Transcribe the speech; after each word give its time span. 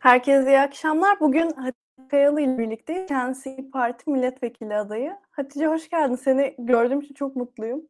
Herkese 0.00 0.50
iyi 0.50 0.58
akşamlar. 0.60 1.20
Bugün 1.20 1.50
Hatice 1.50 2.08
Kayalı 2.10 2.40
ile 2.40 2.58
birlikte 2.58 3.06
kendisi 3.06 3.70
Parti 3.72 4.10
milletvekili 4.10 4.76
adayı. 4.76 5.16
Hatice 5.30 5.66
hoş 5.66 5.90
geldin. 5.90 6.14
Seni 6.14 6.54
gördüğüm 6.58 7.00
için 7.00 7.14
çok 7.14 7.36
mutluyum. 7.36 7.82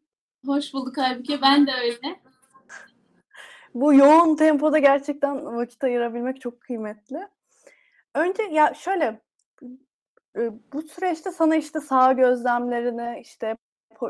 Hoş 0.47 0.75
bulduk 0.75 0.99
Aybüke. 0.99 1.43
Ben 1.43 1.67
de 1.67 1.71
öyle. 1.83 2.21
Bu 3.75 3.95
yoğun 3.95 4.37
tempoda 4.37 4.79
gerçekten 4.79 5.57
vakit 5.57 5.85
ayırabilmek 5.85 6.41
çok 6.41 6.61
kıymetli. 6.61 7.29
Önce 8.15 8.43
ya 8.43 8.75
şöyle 8.75 9.21
e, 10.37 10.51
bu 10.73 10.83
süreçte 10.83 11.31
sana 11.31 11.57
işte 11.57 11.81
sağ 11.81 12.13
gözlemlerini, 12.13 13.21
işte 13.21 13.57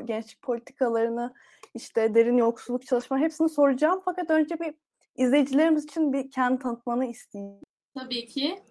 gençlik 0.05 0.43
politikalarını, 0.43 1.35
işte 1.75 2.15
derin 2.15 2.37
yoksulluk 2.37 2.87
çalışma 2.87 3.19
hepsini 3.19 3.49
soracağım. 3.49 4.03
Fakat 4.05 4.31
önce 4.31 4.61
bir 4.61 4.75
izleyicilerimiz 5.17 5.85
için 5.85 6.13
bir 6.13 6.31
kendi 6.31 6.59
tanıtmanı 6.59 7.07
isteyeyim. 7.07 7.61
Tabii 7.95 8.27
ki. 8.27 8.63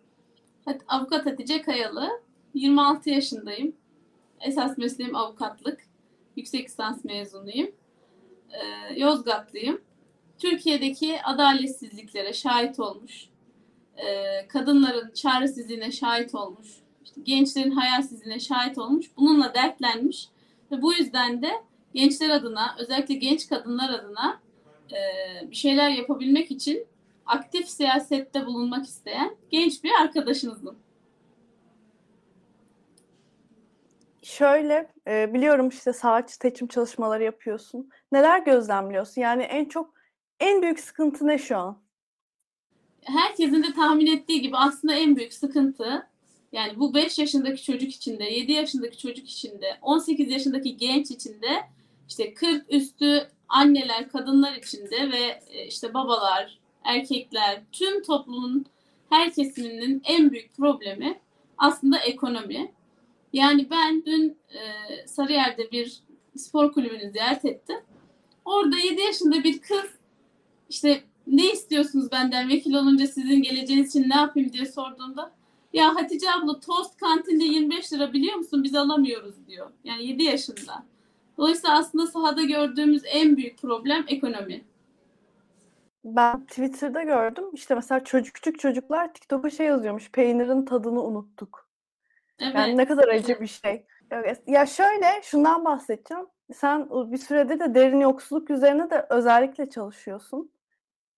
Avukat 0.87 1.25
Hatice 1.25 1.61
Kayalı. 1.61 2.09
26 2.53 3.09
yaşındayım. 3.09 3.75
Esas 4.41 4.77
mesleğim 4.77 5.15
avukatlık. 5.15 5.81
Yüksek 6.35 6.65
lisans 6.65 7.03
mezunuyum. 7.05 7.71
Ee, 8.49 8.99
Yozgatlıyım. 8.99 9.81
Türkiye'deki 10.39 11.23
adaletsizliklere 11.23 12.33
şahit 12.33 12.79
olmuş, 12.79 13.29
e, 13.97 14.47
kadınların 14.47 15.11
çaresizliğine 15.11 15.91
şahit 15.91 16.35
olmuş, 16.35 16.67
işte 17.03 17.21
gençlerin 17.23 17.71
hayalsizliğine 17.71 18.39
şahit 18.39 18.77
olmuş, 18.77 19.05
bununla 19.17 19.53
dertlenmiş 19.53 20.29
ve 20.71 20.81
bu 20.81 20.93
yüzden 20.93 21.41
de 21.41 21.51
gençler 21.93 22.29
adına, 22.29 22.75
özellikle 22.79 23.13
genç 23.15 23.47
kadınlar 23.49 23.89
adına 23.89 24.41
e, 24.91 24.99
bir 25.51 25.55
şeyler 25.55 25.89
yapabilmek 25.89 26.51
için 26.51 26.87
aktif 27.29 27.69
siyasette 27.69 28.45
bulunmak 28.45 28.85
isteyen 28.85 29.35
genç 29.49 29.83
bir 29.83 29.91
arkadaşınızım. 30.01 30.79
Şöyle 34.23 34.91
e, 35.07 35.33
biliyorum 35.33 35.69
işte 35.69 35.93
saat 35.93 36.31
seçim 36.31 36.67
çalışmaları 36.67 37.23
yapıyorsun. 37.23 37.89
Neler 38.11 38.39
gözlemliyorsun? 38.39 39.21
Yani 39.21 39.43
en 39.43 39.65
çok 39.65 39.93
en 40.39 40.61
büyük 40.61 40.79
sıkıntı 40.79 41.27
ne 41.27 41.37
şu 41.37 41.57
an? 41.57 41.81
Herkesin 43.01 43.63
de 43.63 43.73
tahmin 43.75 44.17
ettiği 44.17 44.41
gibi 44.41 44.57
aslında 44.57 44.93
en 44.93 45.15
büyük 45.15 45.33
sıkıntı 45.33 46.07
yani 46.51 46.79
bu 46.79 46.93
5 46.93 47.19
yaşındaki 47.19 47.63
çocuk 47.63 47.91
içinde, 47.91 48.23
7 48.23 48.51
yaşındaki 48.51 48.97
çocuk 48.97 49.29
içinde, 49.29 49.77
18 49.81 50.31
yaşındaki 50.31 50.77
genç 50.77 51.11
içinde, 51.11 51.47
işte 52.09 52.33
40 52.33 52.65
üstü 52.73 53.27
anneler, 53.49 54.09
kadınlar 54.09 54.53
içinde 54.55 55.11
ve 55.11 55.43
e, 55.47 55.65
işte 55.65 55.93
babalar, 55.93 56.59
erkekler, 56.89 57.61
tüm 57.71 58.03
toplumun 58.03 58.65
her 59.09 59.33
kesiminin 59.33 60.01
en 60.05 60.31
büyük 60.31 60.57
problemi 60.57 61.19
aslında 61.57 61.99
ekonomi. 61.99 62.71
Yani 63.33 63.69
ben 63.69 64.05
dün 64.05 64.37
e, 64.49 64.59
Sarıyer'de 65.07 65.71
bir 65.71 65.99
spor 66.35 66.73
kulübünü 66.73 67.11
ziyaret 67.11 67.45
ettim. 67.45 67.77
Orada 68.45 68.77
7 68.77 69.01
yaşında 69.01 69.43
bir 69.43 69.59
kız 69.59 69.85
işte 70.69 71.03
ne 71.27 71.51
istiyorsunuz 71.51 72.11
benden 72.11 72.49
vekil 72.49 72.73
olunca 72.73 73.07
sizin 73.07 73.41
geleceğiniz 73.41 73.89
için 73.89 74.09
ne 74.09 74.15
yapayım 74.15 74.53
diye 74.53 74.65
sorduğumda 74.65 75.31
ya 75.73 75.95
Hatice 75.95 76.31
abla 76.31 76.59
tost 76.59 76.97
kantinde 76.97 77.43
25 77.43 77.93
lira 77.93 78.13
biliyor 78.13 78.35
musun 78.35 78.63
biz 78.63 78.75
alamıyoruz 78.75 79.35
diyor. 79.47 79.71
Yani 79.83 80.07
7 80.07 80.23
yaşında. 80.23 80.85
Dolayısıyla 81.37 81.77
aslında 81.77 82.07
sahada 82.07 82.41
gördüğümüz 82.41 83.01
en 83.05 83.37
büyük 83.37 83.57
problem 83.61 84.05
ekonomi. 84.07 84.63
Ben 86.03 86.45
Twitter'da 86.45 87.03
gördüm. 87.03 87.45
İşte 87.53 87.75
mesela 87.75 88.03
çocuk 88.03 88.35
küçük 88.35 88.59
çocuklar 88.59 89.13
TikTok'a 89.13 89.49
şey 89.49 89.65
yazıyormuş. 89.65 90.11
Peynirin 90.11 90.65
tadını 90.65 91.03
unuttuk. 91.03 91.69
Evet. 92.39 92.55
Yani 92.55 92.77
ne 92.77 92.85
kadar 92.85 93.07
acı 93.07 93.41
bir 93.41 93.47
şey. 93.47 93.85
Ya 94.47 94.65
şöyle 94.65 95.05
şundan 95.23 95.65
bahsedeceğim. 95.65 96.27
Sen 96.53 96.89
bir 96.89 97.17
süredir 97.17 97.59
de 97.59 97.75
derin 97.75 97.99
yoksulluk 97.99 98.49
üzerine 98.49 98.89
de 98.89 99.05
özellikle 99.09 99.69
çalışıyorsun. 99.69 100.51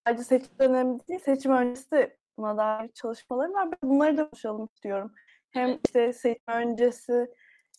Sadece 0.08 0.24
seçim 0.24 0.60
dönemi 0.60 1.00
değil, 1.08 1.20
seçim 1.20 1.52
öncesi 1.52 1.92
de 1.92 2.18
buna 2.38 2.58
dair 2.58 2.92
çalışmalarım 2.92 3.54
var. 3.54 3.70
Bunları 3.84 4.18
da 4.18 4.30
konuşalım 4.30 4.70
istiyorum. 4.74 5.14
Hem 5.52 5.80
işte 5.86 6.14
seçim 6.14 6.44
öncesi 6.48 7.28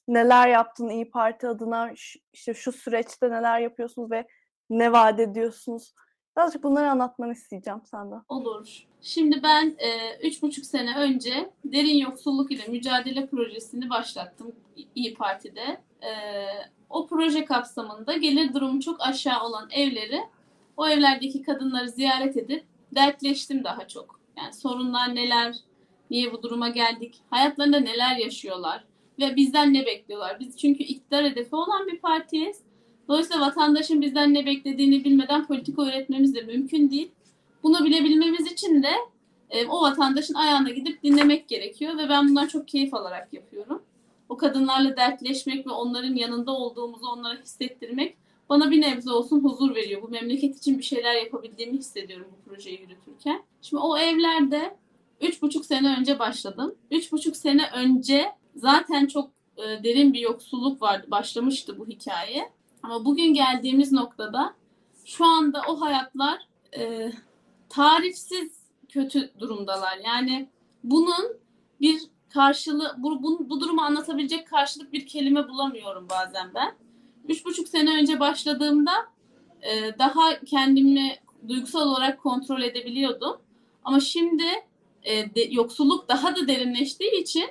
neler 0.08 0.48
yaptın 0.48 0.88
İyi 0.88 1.10
Parti 1.10 1.48
adına, 1.48 1.92
işte 2.32 2.54
şu 2.54 2.72
süreçte 2.72 3.30
neler 3.30 3.58
yapıyorsunuz 3.58 4.10
ve 4.10 4.26
ne 4.70 4.92
vaat 4.92 5.20
ediyorsunuz? 5.20 5.94
Birazcık 6.36 6.62
bunları 6.62 6.90
anlatmanı 6.90 7.32
isteyeceğim 7.32 7.80
senden. 7.84 8.22
Olur. 8.28 8.86
Şimdi 9.00 9.42
ben 9.42 9.74
e, 9.78 10.18
üç 10.22 10.42
buçuk 10.42 10.64
sene 10.64 10.96
önce 10.96 11.50
derin 11.64 11.96
yoksulluk 11.96 12.52
ile 12.52 12.66
mücadele 12.66 13.26
projesini 13.26 13.90
başlattım 13.90 14.52
İyi 14.94 15.14
Parti'de. 15.14 15.80
E, 16.02 16.10
o 16.90 17.06
proje 17.06 17.44
kapsamında 17.44 18.16
gelir 18.16 18.54
durumu 18.54 18.80
çok 18.80 19.00
aşağı 19.00 19.44
olan 19.44 19.68
evleri, 19.70 20.20
o 20.76 20.88
evlerdeki 20.88 21.42
kadınları 21.42 21.88
ziyaret 21.88 22.36
edip 22.36 22.64
dertleştim 22.94 23.64
daha 23.64 23.88
çok. 23.88 24.20
Yani 24.36 24.52
sorunlar 24.52 25.14
neler, 25.14 25.56
niye 26.10 26.32
bu 26.32 26.42
duruma 26.42 26.68
geldik, 26.68 27.20
hayatlarında 27.30 27.80
neler 27.80 28.16
yaşıyorlar 28.16 28.84
ve 29.18 29.36
bizden 29.36 29.74
ne 29.74 29.86
bekliyorlar. 29.86 30.40
Biz 30.40 30.58
çünkü 30.58 30.82
iktidar 30.82 31.24
hedefi 31.24 31.56
olan 31.56 31.86
bir 31.86 31.98
partiyiz 31.98 32.62
Dolayısıyla 33.08 33.46
vatandaşın 33.46 34.00
bizden 34.00 34.34
ne 34.34 34.46
beklediğini 34.46 35.04
bilmeden 35.04 35.46
politika 35.46 35.82
öğretmemiz 35.82 36.34
de 36.34 36.42
mümkün 36.42 36.90
değil. 36.90 37.10
Bunu 37.62 37.84
bilebilmemiz 37.84 38.52
için 38.52 38.82
de 38.82 38.92
e, 39.50 39.66
o 39.66 39.82
vatandaşın 39.82 40.34
ayağına 40.34 40.70
gidip 40.70 41.02
dinlemek 41.02 41.48
gerekiyor 41.48 41.98
ve 41.98 42.08
ben 42.08 42.28
bundan 42.28 42.46
çok 42.46 42.68
keyif 42.68 42.94
alarak 42.94 43.32
yapıyorum. 43.32 43.82
O 44.28 44.36
kadınlarla 44.36 44.96
dertleşmek 44.96 45.66
ve 45.66 45.70
onların 45.70 46.14
yanında 46.14 46.52
olduğumuzu 46.52 47.06
onlara 47.06 47.38
hissettirmek 47.40 48.16
bana 48.48 48.70
bir 48.70 48.80
nebze 48.80 49.10
olsun 49.10 49.44
huzur 49.44 49.74
veriyor. 49.74 50.02
Bu 50.02 50.08
memleket 50.08 50.56
için 50.56 50.78
bir 50.78 50.82
şeyler 50.82 51.14
yapabildiğimi 51.14 51.78
hissediyorum 51.78 52.26
bu 52.32 52.50
projeyi 52.50 52.80
yürütürken. 52.80 53.42
Şimdi 53.62 53.82
o 53.82 53.98
evlerde 53.98 54.76
üç 55.20 55.42
buçuk 55.42 55.64
sene 55.64 55.96
önce 55.98 56.18
başladım. 56.18 56.74
Üç 56.90 57.12
buçuk 57.12 57.36
sene 57.36 57.62
önce 57.74 58.32
zaten 58.56 59.06
çok 59.06 59.30
e, 59.56 59.84
derin 59.84 60.12
bir 60.12 60.20
yoksulluk 60.20 60.82
vardı. 60.82 61.06
Başlamıştı 61.10 61.78
bu 61.78 61.86
hikaye. 61.86 62.50
Ama 62.82 63.04
bugün 63.04 63.34
geldiğimiz 63.34 63.92
noktada 63.92 64.54
şu 65.04 65.24
anda 65.24 65.62
o 65.68 65.80
hayatlar 65.80 66.38
e, 66.78 67.12
tarifsiz 67.68 68.62
kötü 68.88 69.30
durumdalar. 69.38 69.98
Yani 70.04 70.48
bunun 70.84 71.36
bir 71.80 72.02
karşılığı, 72.34 72.94
bu, 72.98 73.22
bu, 73.22 73.50
bu 73.50 73.60
durumu 73.60 73.82
anlatabilecek 73.82 74.46
karşılık 74.46 74.92
bir 74.92 75.06
kelime 75.06 75.48
bulamıyorum 75.48 76.06
bazen 76.10 76.54
ben. 76.54 76.74
Üç 77.28 77.44
buçuk 77.44 77.68
sene 77.68 77.96
önce 77.96 78.20
başladığımda 78.20 78.92
e, 79.62 79.98
daha 79.98 80.40
kendimi 80.40 81.16
duygusal 81.48 81.88
olarak 81.88 82.22
kontrol 82.22 82.62
edebiliyordum. 82.62 83.36
Ama 83.84 84.00
şimdi 84.00 84.44
e, 85.02 85.34
de, 85.34 85.40
yoksulluk 85.50 86.08
daha 86.08 86.36
da 86.36 86.48
derinleştiği 86.48 87.20
için 87.20 87.46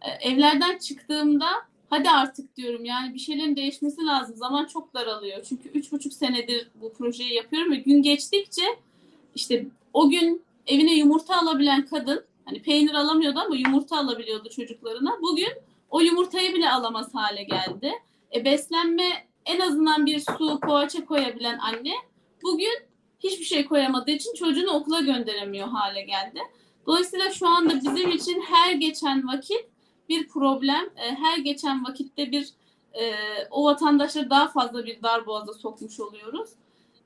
e, 0.00 0.10
evlerden 0.10 0.78
çıktığımda 0.78 1.46
hadi 1.94 2.10
artık 2.10 2.56
diyorum 2.56 2.84
yani 2.84 3.14
bir 3.14 3.18
şeylerin 3.18 3.56
değişmesi 3.56 4.06
lazım. 4.06 4.36
Zaman 4.36 4.64
çok 4.64 4.94
daralıyor. 4.94 5.44
Çünkü 5.48 5.68
üç 5.68 5.92
buçuk 5.92 6.12
senedir 6.12 6.68
bu 6.74 6.92
projeyi 6.92 7.34
yapıyorum 7.34 7.72
ve 7.72 7.76
gün 7.76 8.02
geçtikçe 8.02 8.62
işte 9.34 9.66
o 9.92 10.10
gün 10.10 10.42
evine 10.66 10.94
yumurta 10.94 11.38
alabilen 11.38 11.86
kadın 11.86 12.24
hani 12.44 12.62
peynir 12.62 12.94
alamıyordu 12.94 13.38
ama 13.38 13.56
yumurta 13.56 13.98
alabiliyordu 13.98 14.48
çocuklarına. 14.48 15.18
Bugün 15.22 15.48
o 15.90 16.00
yumurtayı 16.00 16.54
bile 16.54 16.70
alamaz 16.70 17.14
hale 17.14 17.42
geldi. 17.42 17.92
E 18.34 18.44
beslenme 18.44 19.26
en 19.46 19.60
azından 19.60 20.06
bir 20.06 20.20
su, 20.20 20.60
poğaça 20.60 21.04
koyabilen 21.04 21.58
anne 21.58 21.92
bugün 22.42 22.74
hiçbir 23.20 23.44
şey 23.44 23.64
koyamadığı 23.64 24.10
için 24.10 24.34
çocuğunu 24.34 24.70
okula 24.70 25.00
gönderemiyor 25.00 25.68
hale 25.68 26.02
geldi. 26.02 26.40
Dolayısıyla 26.86 27.30
şu 27.30 27.48
anda 27.48 27.74
bizim 27.76 28.10
için 28.10 28.40
her 28.40 28.72
geçen 28.72 29.28
vakit 29.28 29.73
bir 30.08 30.28
problem. 30.28 30.84
E, 30.96 31.14
her 31.14 31.38
geçen 31.38 31.84
vakitte 31.84 32.32
bir 32.32 32.48
e, 32.94 33.12
o 33.50 33.64
vatandaşları 33.64 34.30
daha 34.30 34.48
fazla 34.48 34.86
bir 34.86 35.02
dar 35.02 35.26
boğaza 35.26 35.52
sokmuş 35.52 36.00
oluyoruz. 36.00 36.50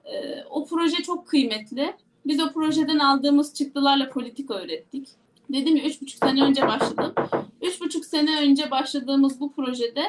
E, 0.05 0.45
o 0.51 0.67
proje 0.67 1.03
çok 1.03 1.29
kıymetli. 1.29 1.95
Biz 2.27 2.41
o 2.41 2.53
projeden 2.53 2.99
aldığımız 2.99 3.55
çıktılarla 3.55 4.11
politika 4.11 4.55
öğrettik. 4.55 5.09
Dedim 5.53 5.77
ya 5.77 5.85
üç 5.85 6.03
buçuk 6.03 6.19
sene 6.19 6.43
önce 6.43 6.63
başladım. 6.63 7.15
Üç 7.63 7.81
buçuk 7.81 8.05
sene 8.05 8.41
önce 8.41 8.71
başladığımız 8.71 9.41
bu 9.41 9.53
projede 9.53 10.05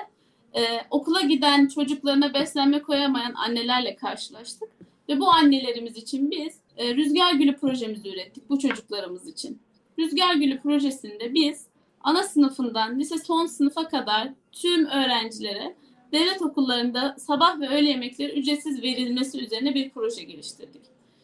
e, 0.53 0.61
okula 0.89 1.21
giden 1.21 1.67
çocuklarına 1.67 2.33
beslenme 2.33 2.81
koyamayan 2.81 3.33
annelerle 3.33 3.95
karşılaştık. 3.95 4.69
Ve 5.09 5.19
bu 5.19 5.29
annelerimiz 5.29 5.97
için 5.97 6.31
biz 6.31 6.55
e, 6.77 6.95
Rüzgar 6.95 7.33
Gülü 7.33 7.55
projemizi 7.55 8.09
ürettik 8.09 8.49
bu 8.49 8.59
çocuklarımız 8.59 9.27
için. 9.27 9.59
Rüzgar 9.99 10.35
Gülü 10.35 10.59
projesinde 10.59 11.33
biz 11.33 11.65
ana 12.01 12.23
sınıfından 12.23 12.99
lise 12.99 13.17
son 13.17 13.45
sınıfa 13.45 13.87
kadar 13.87 14.29
tüm 14.51 14.85
öğrencilere 14.85 15.75
devlet 16.11 16.41
okullarında 16.41 17.15
sabah 17.19 17.59
ve 17.59 17.69
öğle 17.69 17.89
yemekleri 17.89 18.39
ücretsiz 18.39 18.83
verilmesi 18.83 19.45
üzerine 19.45 19.75
bir 19.75 19.89
proje 19.89 20.23
geliştirdik. 20.23 20.81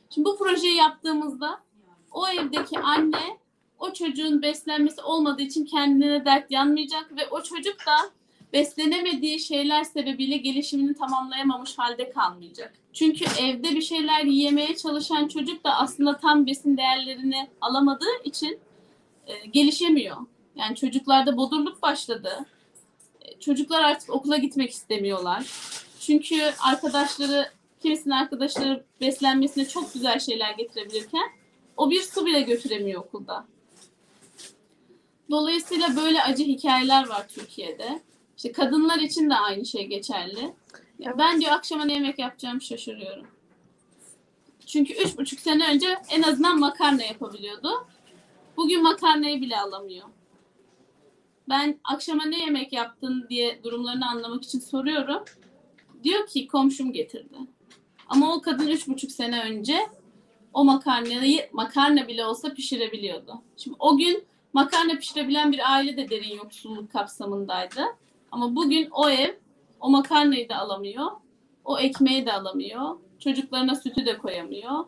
Şimdi 0.10 0.26
bu 0.26 0.38
projeyi 0.38 0.76
yaptığımızda 0.76 1.60
o 2.12 2.28
evdeki 2.28 2.80
anne 2.80 3.38
o 3.80 3.94
çocuğun 3.94 4.42
beslenmesi 4.42 5.02
olmadığı 5.02 5.42
için 5.42 5.66
kendine 5.66 6.26
dert 6.26 6.52
yanmayacak 6.52 7.16
ve 7.18 7.28
o 7.32 7.44
çocuk 7.44 7.86
da 7.86 7.96
beslenemediği 8.54 9.40
şeyler 9.40 9.84
sebebiyle 9.84 10.38
gelişimini 10.38 10.94
tamamlayamamış 10.94 11.78
halde 11.78 12.10
kalmayacak. 12.10 12.74
Çünkü 12.94 13.26
evde 13.42 13.70
bir 13.70 13.82
şeyler 13.82 14.24
yiyemeye 14.24 14.76
çalışan 14.76 15.28
çocuk 15.28 15.64
da 15.64 15.76
aslında 15.76 16.18
tam 16.18 16.48
besin 16.48 16.78
değerlerini 16.78 17.48
alamadığı 17.62 18.24
için 18.24 18.60
e, 19.28 19.46
gelişemiyor. 19.46 20.18
Yani 20.56 20.76
çocuklarda 20.76 21.38
bodurluk 21.38 21.82
başladı. 21.82 22.46
E, 23.22 23.40
çocuklar 23.40 23.84
artık 23.84 24.10
okula 24.10 24.38
gitmek 24.38 24.72
istemiyorlar. 24.72 25.46
Çünkü 26.00 26.54
arkadaşları, 26.60 27.52
kimisinin 27.80 28.14
arkadaşları 28.14 28.84
beslenmesine 29.02 29.68
çok 29.68 29.94
güzel 29.94 30.20
şeyler 30.20 30.54
getirebilirken 30.54 31.32
o 31.78 31.90
bir 31.90 32.02
su 32.02 32.26
bile 32.26 32.42
götüremiyor 32.42 33.02
okulda. 33.02 33.46
Dolayısıyla 35.30 35.96
böyle 35.96 36.24
acı 36.24 36.44
hikayeler 36.44 37.08
var 37.08 37.28
Türkiye'de. 37.28 38.02
İşte 38.38 38.52
kadınlar 38.52 39.00
için 39.00 39.30
de 39.30 39.36
aynı 39.36 39.66
şey 39.66 39.88
geçerli. 39.88 40.54
Ben 41.18 41.42
diyor 41.42 41.52
akşama 41.52 41.86
ne 41.86 41.94
yemek 41.94 42.20
yapacağım 42.20 42.62
şaşırıyorum. 42.62 43.28
Çünkü 44.66 44.94
üç 44.94 45.18
buçuk 45.18 45.40
sene 45.40 45.68
önce 45.70 45.98
en 46.10 46.22
azından 46.22 46.60
makarna 46.60 47.04
yapabiliyordu. 47.04 47.88
Bugün 48.58 48.84
makarnayı 48.84 49.42
bile 49.42 49.60
alamıyor. 49.60 50.08
Ben 51.50 51.80
akşama 51.84 52.26
ne 52.26 52.40
yemek 52.40 52.74
yaptın 52.74 53.26
diye 53.30 53.64
durumlarını 53.64 54.10
anlamak 54.10 54.44
için 54.44 54.60
soruyorum. 54.60 55.24
Diyor 56.04 56.28
ki 56.28 56.48
komşum 56.48 56.94
getirdi. 56.94 57.38
Ama 58.08 58.36
o 58.36 58.42
kadın 58.42 58.68
üç 58.68 58.88
buçuk 58.88 59.12
sene 59.12 59.44
önce 59.44 59.78
o 60.54 60.66
makarnayı 60.66 61.50
makarna 61.54 62.08
bile 62.08 62.26
olsa 62.26 62.54
pişirebiliyordu. 62.54 63.42
Şimdi 63.58 63.76
o 63.80 63.98
gün 63.98 64.24
makarna 64.54 64.98
pişirebilen 64.98 65.52
bir 65.52 65.74
aile 65.74 65.98
de 65.98 66.10
derin 66.10 66.36
yoksulluk 66.36 66.92
kapsamındaydı. 66.92 67.82
Ama 68.32 68.56
bugün 68.56 68.90
o 68.92 69.10
ev 69.10 69.34
o 69.80 69.90
makarnayı 69.90 70.50
da 70.50 70.56
alamıyor. 70.56 71.12
O 71.66 71.80
ekmeği 71.80 72.26
de 72.26 72.34
alamıyor. 72.34 72.98
Çocuklarına 73.20 73.76
sütü 73.76 74.06
de 74.06 74.18
koyamıyor. 74.18 74.86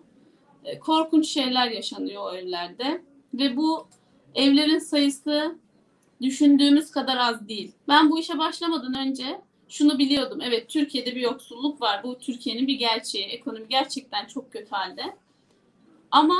E, 0.63 0.80
korkunç 0.80 1.27
şeyler 1.27 1.71
yaşanıyor 1.71 2.24
o 2.24 2.36
evlerde. 2.36 3.01
Ve 3.33 3.57
bu 3.57 3.88
evlerin 4.36 4.80
sayısı 4.80 5.56
düşündüğümüz 6.22 6.92
kadar 6.92 7.18
az 7.18 7.48
değil. 7.48 7.72
Ben 7.88 8.10
bu 8.10 8.19
işe 8.19 8.38
başlamadan 8.38 8.98
önce 8.98 9.42
şunu 9.69 10.00
biliyordum. 10.00 10.40
Evet 10.42 10.69
Türkiye'de 10.69 11.16
bir 11.16 11.22
yoksulluk 11.22 11.81
var. 11.81 12.04
Bu 12.04 12.18
Türkiye'nin 12.19 12.68
bir 12.68 12.75
gerçeği. 12.75 13.25
Ekonomi 13.25 13.68
gerçekten 13.69 14.25
çok 14.25 14.52
kötü 14.52 14.69
halde. 14.69 15.18
Ama 16.12 16.38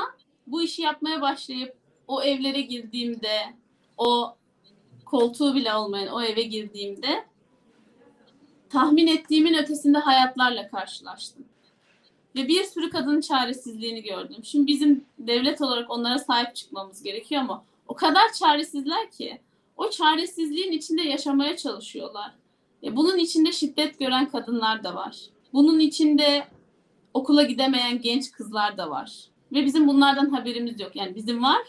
bu 0.48 0.62
işi 0.62 0.82
yapmaya 0.82 1.22
başlayıp 1.22 1.76
o 2.08 2.24
evlere 2.24 2.62
girdiğimde, 2.62 3.40
o 3.98 4.36
koltuğu 5.06 5.56
bile 5.56 5.74
olmayan 5.74 6.14
o 6.14 6.22
eve 6.22 6.42
girdiğimde 6.42 7.26
tahmin 8.70 9.08
ettiğimin 9.08 9.54
ötesinde 9.54 9.98
hayatlarla 9.98 10.70
karşılaştım. 10.70 11.46
Ve 12.36 12.48
bir 12.48 12.64
sürü 12.64 12.90
kadının 12.90 13.22
çaresizliğini 13.22 14.04
gördüm. 14.04 14.44
Şimdi 14.44 14.68
bizim 14.68 15.06
devlet 15.20 15.62
olarak 15.62 15.92
onlara 15.92 16.20
sahip 16.20 16.56
çıkmamız 16.56 17.04
gerekiyor 17.04 17.42
ama 17.42 17.66
o 17.88 17.96
kadar 17.96 18.34
çaresizler 18.34 19.12
ki 19.12 19.42
o 19.78 19.90
çaresizliğin 19.90 20.72
içinde 20.72 21.02
yaşamaya 21.02 21.58
çalışıyorlar. 21.58 22.34
E 22.84 22.96
bunun 22.96 23.18
içinde 23.18 23.52
şiddet 23.52 24.00
gören 24.00 24.30
kadınlar 24.30 24.84
da 24.84 24.96
var. 24.96 25.18
Bunun 25.54 25.80
içinde 25.80 26.48
okula 27.14 27.44
gidemeyen 27.44 28.02
genç 28.02 28.32
kızlar 28.32 28.78
da 28.78 28.90
var. 28.90 29.28
Ve 29.52 29.66
bizim 29.66 29.88
bunlardan 29.88 30.30
haberimiz 30.30 30.80
yok. 30.80 30.96
Yani 30.96 31.16
bizim 31.16 31.44
var 31.44 31.62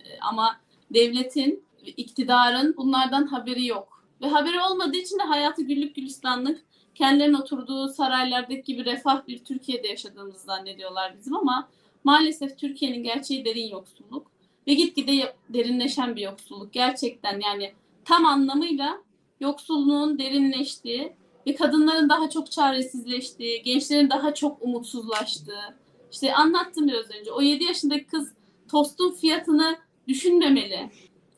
e, 0.00 0.18
ama 0.20 0.60
devletin, 0.90 1.64
iktidarın 1.84 2.76
bunlardan 2.76 3.26
haberi 3.26 3.66
yok. 3.66 4.04
Ve 4.22 4.28
haberi 4.28 4.60
olmadığı 4.60 4.96
için 4.96 5.18
de 5.18 5.22
hayatı 5.22 5.62
güllük 5.62 5.94
gülistanlık 5.94 6.64
kendilerinin 6.94 7.34
oturduğu 7.34 7.88
saraylardaki 7.88 8.62
gibi 8.62 8.84
refah 8.84 9.26
bir 9.26 9.44
Türkiye'de 9.44 9.88
yaşadığımızı 9.88 10.38
zannediyorlar 10.38 11.14
bizim 11.18 11.36
ama 11.36 11.68
maalesef 12.04 12.58
Türkiye'nin 12.58 13.02
gerçeği 13.02 13.44
derin 13.44 13.68
yoksulluk 13.68 14.33
ve 14.66 14.74
gitgide 14.74 15.36
derinleşen 15.48 16.16
bir 16.16 16.22
yoksulluk. 16.22 16.72
Gerçekten 16.72 17.40
yani 17.40 17.72
tam 18.04 18.26
anlamıyla 18.26 19.02
yoksulluğun 19.40 20.18
derinleştiği 20.18 21.12
ve 21.46 21.54
kadınların 21.54 22.08
daha 22.08 22.30
çok 22.30 22.52
çaresizleştiği, 22.52 23.62
gençlerin 23.62 24.10
daha 24.10 24.34
çok 24.34 24.62
umutsuzlaştığı. 24.62 25.78
İşte 26.12 26.34
anlattım 26.34 26.88
biraz 26.88 27.10
önce. 27.10 27.32
O 27.32 27.42
7 27.42 27.64
yaşındaki 27.64 28.06
kız 28.06 28.32
tostun 28.70 29.10
fiyatını 29.10 29.78
düşünmemeli. 30.08 30.90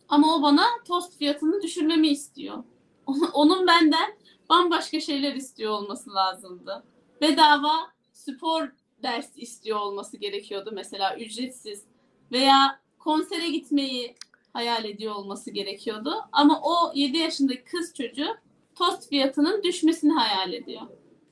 Ama 0.09 0.37
o 0.37 0.43
bana 0.43 0.65
tost 0.89 1.19
fiyatını 1.19 1.63
düşürmemi 1.63 2.09
istiyor. 2.09 2.65
Onun 3.35 3.67
benden 3.67 4.17
bambaşka 4.49 5.01
şeyler 5.01 5.35
istiyor 5.35 5.73
olması 5.73 6.15
lazımdı. 6.15 6.85
Bedava 7.21 7.73
spor 8.13 8.69
ders 9.03 9.29
istiyor 9.37 9.79
olması 9.79 10.17
gerekiyordu 10.17 10.71
mesela 10.73 11.17
ücretsiz 11.17 11.85
veya 12.33 12.81
konsere 13.07 13.49
gitmeyi 13.49 14.15
hayal 14.53 14.85
ediyor 14.85 15.15
olması 15.15 15.51
gerekiyordu. 15.51 16.15
Ama 16.33 16.61
o 16.63 16.93
7 16.95 17.17
yaşındaki 17.17 17.65
kız 17.65 17.95
çocuğu 17.95 18.37
tost 18.75 19.09
fiyatının 19.09 19.63
düşmesini 19.63 20.13
hayal 20.13 20.53
ediyor. 20.53 20.83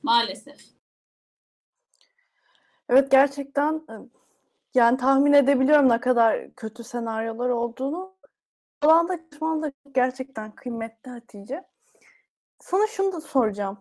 Maalesef. 0.03 0.61
Evet 2.89 3.11
gerçekten 3.11 3.81
yani 4.73 4.97
tahmin 4.97 5.33
edebiliyorum 5.33 5.89
ne 5.89 5.99
kadar 5.99 6.55
kötü 6.55 6.83
senaryolar 6.83 7.49
olduğunu. 7.49 8.15
Alanda 8.81 9.17
çalışman 9.17 9.61
da 9.61 9.71
gerçekten 9.95 10.51
kıymetli 10.51 11.11
Hatice. 11.11 11.63
Sana 12.59 12.87
şunu 12.87 13.13
da 13.13 13.21
soracağım. 13.21 13.77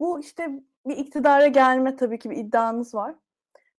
Bu 0.00 0.20
işte 0.20 0.62
bir 0.86 0.96
iktidara 0.96 1.46
gelme 1.46 1.96
tabii 1.96 2.18
ki 2.18 2.30
bir 2.30 2.36
iddianız 2.36 2.94
var. 2.94 3.14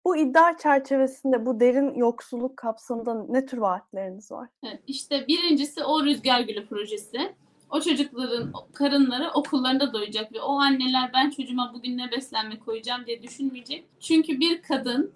Bu 0.05 0.17
iddia 0.17 0.57
çerçevesinde 0.57 1.45
bu 1.45 1.59
derin 1.59 1.93
yoksulluk 1.93 2.57
kapsamında 2.57 3.25
ne 3.29 3.45
tür 3.45 3.57
vaatleriniz 3.57 4.31
var? 4.31 4.49
Evet, 4.63 4.79
işte 4.87 5.27
birincisi 5.27 5.83
o 5.83 6.05
Rüzgar 6.05 6.41
Gülü 6.41 6.67
projesi. 6.67 7.35
O 7.69 7.81
çocukların 7.81 8.53
karınları 8.73 9.31
okullarında 9.31 9.93
doyacak 9.93 10.33
ve 10.33 10.41
o 10.41 10.59
anneler 10.59 11.11
ben 11.13 11.29
çocuğuma 11.29 11.71
bugün 11.73 11.97
ne 11.97 12.11
beslenme 12.11 12.59
koyacağım 12.59 13.05
diye 13.05 13.23
düşünmeyecek. 13.23 13.85
Çünkü 13.99 14.39
bir 14.39 14.61
kadın 14.61 15.11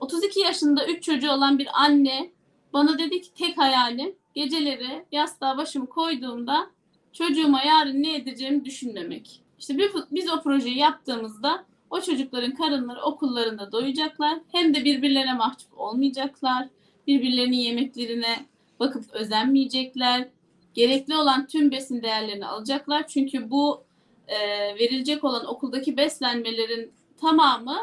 32 0.00 0.40
yaşında 0.40 0.86
3 0.86 1.02
çocuğu 1.02 1.30
olan 1.30 1.58
bir 1.58 1.68
anne 1.74 2.30
bana 2.72 2.98
dedi 2.98 3.20
ki 3.20 3.34
tek 3.34 3.58
hayalim 3.58 4.14
geceleri 4.34 5.04
yastığa 5.12 5.56
başımı 5.56 5.86
koyduğumda 5.86 6.70
çocuğuma 7.12 7.62
yarın 7.62 8.02
ne 8.02 8.16
edeceğimi 8.16 8.64
düşünmemek. 8.64 9.42
İşte 9.58 9.78
biz 10.10 10.32
o 10.32 10.42
projeyi 10.42 10.78
yaptığımızda 10.78 11.64
o 11.90 12.00
çocukların 12.00 12.54
karınları 12.54 13.02
okullarında 13.02 13.72
doyacaklar. 13.72 14.38
Hem 14.52 14.74
de 14.74 14.84
birbirlerine 14.84 15.34
mahcup 15.34 15.78
olmayacaklar. 15.80 16.68
Birbirlerinin 17.06 17.56
yemeklerine 17.56 18.46
bakıp 18.80 19.04
özenmeyecekler. 19.12 20.28
Gerekli 20.74 21.16
olan 21.16 21.46
tüm 21.46 21.70
besin 21.70 22.02
değerlerini 22.02 22.46
alacaklar. 22.46 23.08
Çünkü 23.08 23.50
bu 23.50 23.82
e, 24.28 24.38
verilecek 24.74 25.24
olan 25.24 25.46
okuldaki 25.46 25.96
beslenmelerin 25.96 26.92
tamamı 27.20 27.78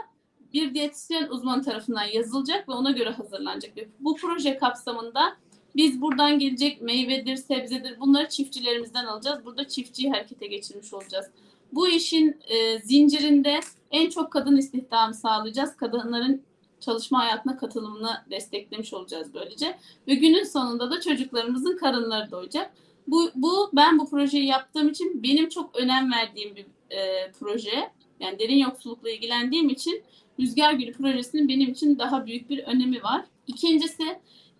bir 0.53 0.74
diyetisyen 0.74 1.27
uzman 1.27 1.62
tarafından 1.62 2.03
yazılacak 2.03 2.69
ve 2.69 2.74
ona 2.74 2.91
göre 2.91 3.09
hazırlanacak. 3.09 3.74
Bu 4.00 4.15
proje 4.15 4.57
kapsamında 4.57 5.38
biz 5.75 6.01
buradan 6.01 6.39
gelecek 6.39 6.81
meyvedir, 6.81 7.35
sebzedir 7.35 8.00
bunları 8.00 8.29
çiftçilerimizden 8.29 9.05
alacağız. 9.05 9.45
Burada 9.45 9.67
çiftçiyi 9.67 10.12
harekete 10.12 10.47
geçirmiş 10.47 10.93
olacağız. 10.93 11.25
Bu 11.72 11.88
işin 11.88 12.38
e, 12.48 12.79
zincirinde 12.79 13.60
en 13.91 14.10
çok 14.10 14.31
kadın 14.31 14.57
istihdamı 14.57 15.13
sağlayacağız. 15.13 15.75
Kadınların 15.77 16.41
çalışma 16.79 17.19
hayatına 17.19 17.57
katılımını 17.57 18.12
desteklemiş 18.31 18.93
olacağız 18.93 19.34
böylece. 19.34 19.77
Ve 20.07 20.15
günün 20.15 20.43
sonunda 20.43 20.91
da 20.91 21.01
çocuklarımızın 21.01 21.77
karınları 21.77 22.31
doyacak. 22.31 22.74
Bu, 23.07 23.31
bu 23.36 23.69
ben 23.74 24.00
bu 24.00 24.10
projeyi 24.10 24.45
yaptığım 24.45 24.89
için 24.89 25.24
benim 25.24 25.50
çok 25.50 25.75
önem 25.75 26.12
verdiğim 26.12 26.55
bir 26.55 26.65
e, 26.89 27.31
proje. 27.39 27.91
Yani 28.19 28.39
derin 28.39 28.57
yoksullukla 28.57 29.10
ilgilendiğim 29.10 29.69
için 29.69 30.03
Rüzgar 30.39 30.74
Gülü 30.74 30.93
projesinin 30.93 31.48
benim 31.48 31.72
için 31.72 32.00
daha 32.00 32.25
büyük 32.25 32.50
bir 32.50 32.60
önemi 32.63 33.03
var. 33.03 33.25
İkincisi 33.48 34.03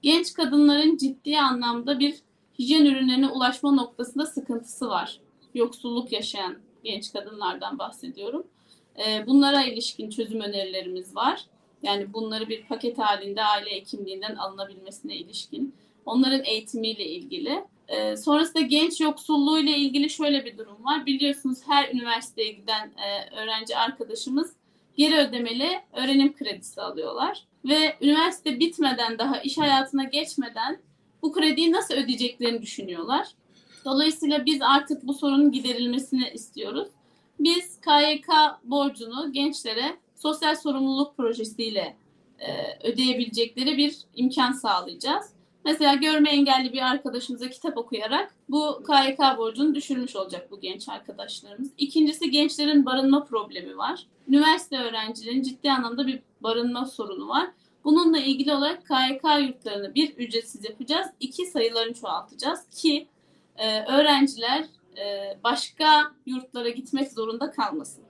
genç 0.02 0.34
kadınların 0.34 0.98
ciddi 0.98 1.40
anlamda 1.40 2.00
bir 2.00 2.16
hijyen 2.60 2.86
ürünlerine 2.86 3.28
ulaşma 3.28 3.72
noktasında 3.72 4.26
sıkıntısı 4.26 4.90
var. 4.90 5.20
Yoksulluk 5.54 6.12
yaşayan 6.12 6.56
genç 6.86 7.14
kadınlardan 7.14 7.80
bahsediyorum. 7.80 8.48
Ee, 8.98 9.28
bunlara 9.28 9.64
ilişkin 9.64 10.10
çözüm 10.10 10.42
önerilerimiz 10.42 11.16
var. 11.16 11.46
Yani 11.84 12.14
bunları 12.14 12.50
bir 12.50 12.66
paket 12.66 12.98
halinde 12.98 13.44
aile 13.44 13.72
hekimliğinden 13.72 14.36
alınabilmesine 14.36 15.16
ilişkin. 15.16 15.76
Onların 16.06 16.44
eğitimiyle 16.44 17.06
ilgili. 17.06 17.64
Ee, 17.88 18.18
sonrasında 18.18 18.62
genç 18.62 19.02
yoksulluğu 19.02 19.60
ile 19.60 19.78
ilgili 19.78 20.10
şöyle 20.10 20.46
bir 20.46 20.58
durum 20.58 20.86
var. 20.86 21.06
Biliyorsunuz 21.06 21.60
her 21.68 21.92
üniversiteye 21.92 22.52
giden 22.52 22.88
e, 22.88 23.36
öğrenci 23.36 23.78
arkadaşımız 23.78 24.56
geri 24.98 25.18
ödemeli 25.18 25.70
öğrenim 25.94 26.36
kredisi 26.36 26.82
alıyorlar. 26.82 27.44
ve 27.66 27.96
üniversite 28.02 28.60
bitmeden 28.60 29.18
daha 29.18 29.42
iş 29.42 29.58
hayatına 29.58 30.04
geçmeden 30.04 30.80
bu 31.22 31.34
krediyi 31.34 31.72
nasıl 31.72 31.94
ödeyeceklerini 31.94 32.62
düşünüyorlar. 32.62 33.28
Dolayısıyla 33.86 34.46
biz 34.46 34.62
artık 34.62 35.08
bu 35.08 35.14
sorunun 35.14 35.52
giderilmesini 35.52 36.30
istiyoruz. 36.34 36.88
Biz 37.40 37.80
KYK 37.82 38.28
borcunu 38.64 39.34
gençlere 39.34 39.98
sosyal 40.16 40.56
sorumluluk 40.56 41.18
projesiyle 41.18 41.98
e, 42.40 42.80
ödeyebilecekleri 42.88 43.78
bir 43.78 43.98
imkan 44.16 44.52
sağlayacağız. 44.52 45.26
Mesela 45.66 45.96
görme 45.96 46.30
engelli 46.30 46.74
bir 46.74 46.82
arkadaşımıza 46.82 47.50
kitap 47.50 47.78
okuyarak 47.78 48.36
bu 48.50 48.84
KYK 48.88 49.20
borcunu 49.38 49.76
düşürmüş 49.76 50.16
olacak 50.16 50.52
bu 50.52 50.60
genç 50.60 50.90
arkadaşlarımız. 50.90 51.72
İkincisi 51.78 52.32
gençlerin 52.32 52.86
barınma 52.86 53.24
problemi 53.24 53.78
var. 53.78 54.08
Üniversite 54.28 54.78
öğrencilerinin 54.78 55.44
ciddi 55.44 55.72
anlamda 55.72 56.08
bir 56.08 56.20
barınma 56.42 56.86
sorunu 56.86 57.28
var. 57.30 57.50
Bununla 57.84 58.20
ilgili 58.20 58.54
olarak 58.54 58.88
KYK 58.88 59.48
yurtlarını 59.48 59.96
bir 59.96 60.18
ücretsiz 60.18 60.66
yapacağız, 60.66 61.08
iki 61.20 61.46
sayılarını 61.46 61.94
çoğaltacağız 61.94 62.60
ki 62.70 63.08
e, 63.58 63.84
öğrenciler 63.84 64.66
e, 64.98 65.38
başka 65.44 66.12
yurtlara 66.26 66.70
gitmek 66.70 67.12
zorunda 67.12 67.52
kalmasın. 67.52 68.04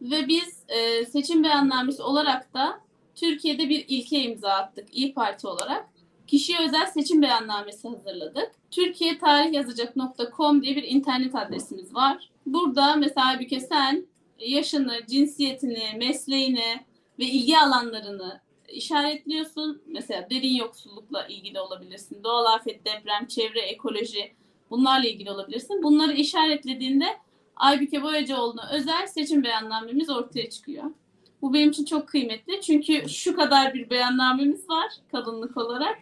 Ve 0.00 0.28
biz 0.28 0.62
e, 0.68 1.06
seçim 1.06 1.44
beyannamesi 1.44 2.02
olarak 2.02 2.54
da 2.54 2.80
Türkiye'de 3.14 3.68
bir 3.68 3.84
ilke 3.88 4.22
imza 4.22 4.50
attık 4.50 4.96
İyi 4.96 5.14
Parti 5.14 5.46
olarak. 5.46 5.88
Kişiye 6.26 6.58
özel 6.58 6.86
seçim 6.86 7.22
beyannamesi 7.22 7.88
hazırladık. 7.88 8.50
Türkiye 8.70 9.18
tarih 9.18 9.52
yazacak.com 9.52 10.62
diye 10.62 10.76
bir 10.76 10.82
internet 10.82 11.34
adresimiz 11.34 11.94
var. 11.94 12.30
Burada 12.46 12.96
mesela 12.96 13.40
bir 13.40 13.60
sen 13.60 14.06
yaşını, 14.38 15.06
cinsiyetini, 15.08 15.84
mesleğini 15.98 16.80
ve 17.18 17.24
ilgi 17.24 17.58
alanlarını 17.58 18.40
işaretliyorsun. 18.72 19.82
Mesela 19.86 20.30
derin 20.30 20.54
yoksullukla 20.54 21.26
ilgili 21.26 21.60
olabilirsin. 21.60 22.24
Doğal 22.24 22.44
afet, 22.54 22.84
deprem, 22.84 23.26
çevre, 23.26 23.60
ekoloji 23.60 24.32
bunlarla 24.70 25.08
ilgili 25.08 25.30
olabilirsin. 25.30 25.82
Bunları 25.82 26.12
işaretlediğinde 26.12 27.06
Aybüke 27.56 28.02
Boyacıoğlu'na 28.02 28.70
özel 28.72 29.06
seçim 29.06 29.44
beyannamemiz 29.44 30.10
ortaya 30.10 30.50
çıkıyor. 30.50 30.84
Bu 31.42 31.54
benim 31.54 31.70
için 31.70 31.84
çok 31.84 32.08
kıymetli. 32.08 32.60
Çünkü 32.60 33.08
şu 33.08 33.36
kadar 33.36 33.74
bir 33.74 33.90
beyannamemiz 33.90 34.70
var 34.70 34.92
kalınlık 35.12 35.56
olarak. 35.56 35.98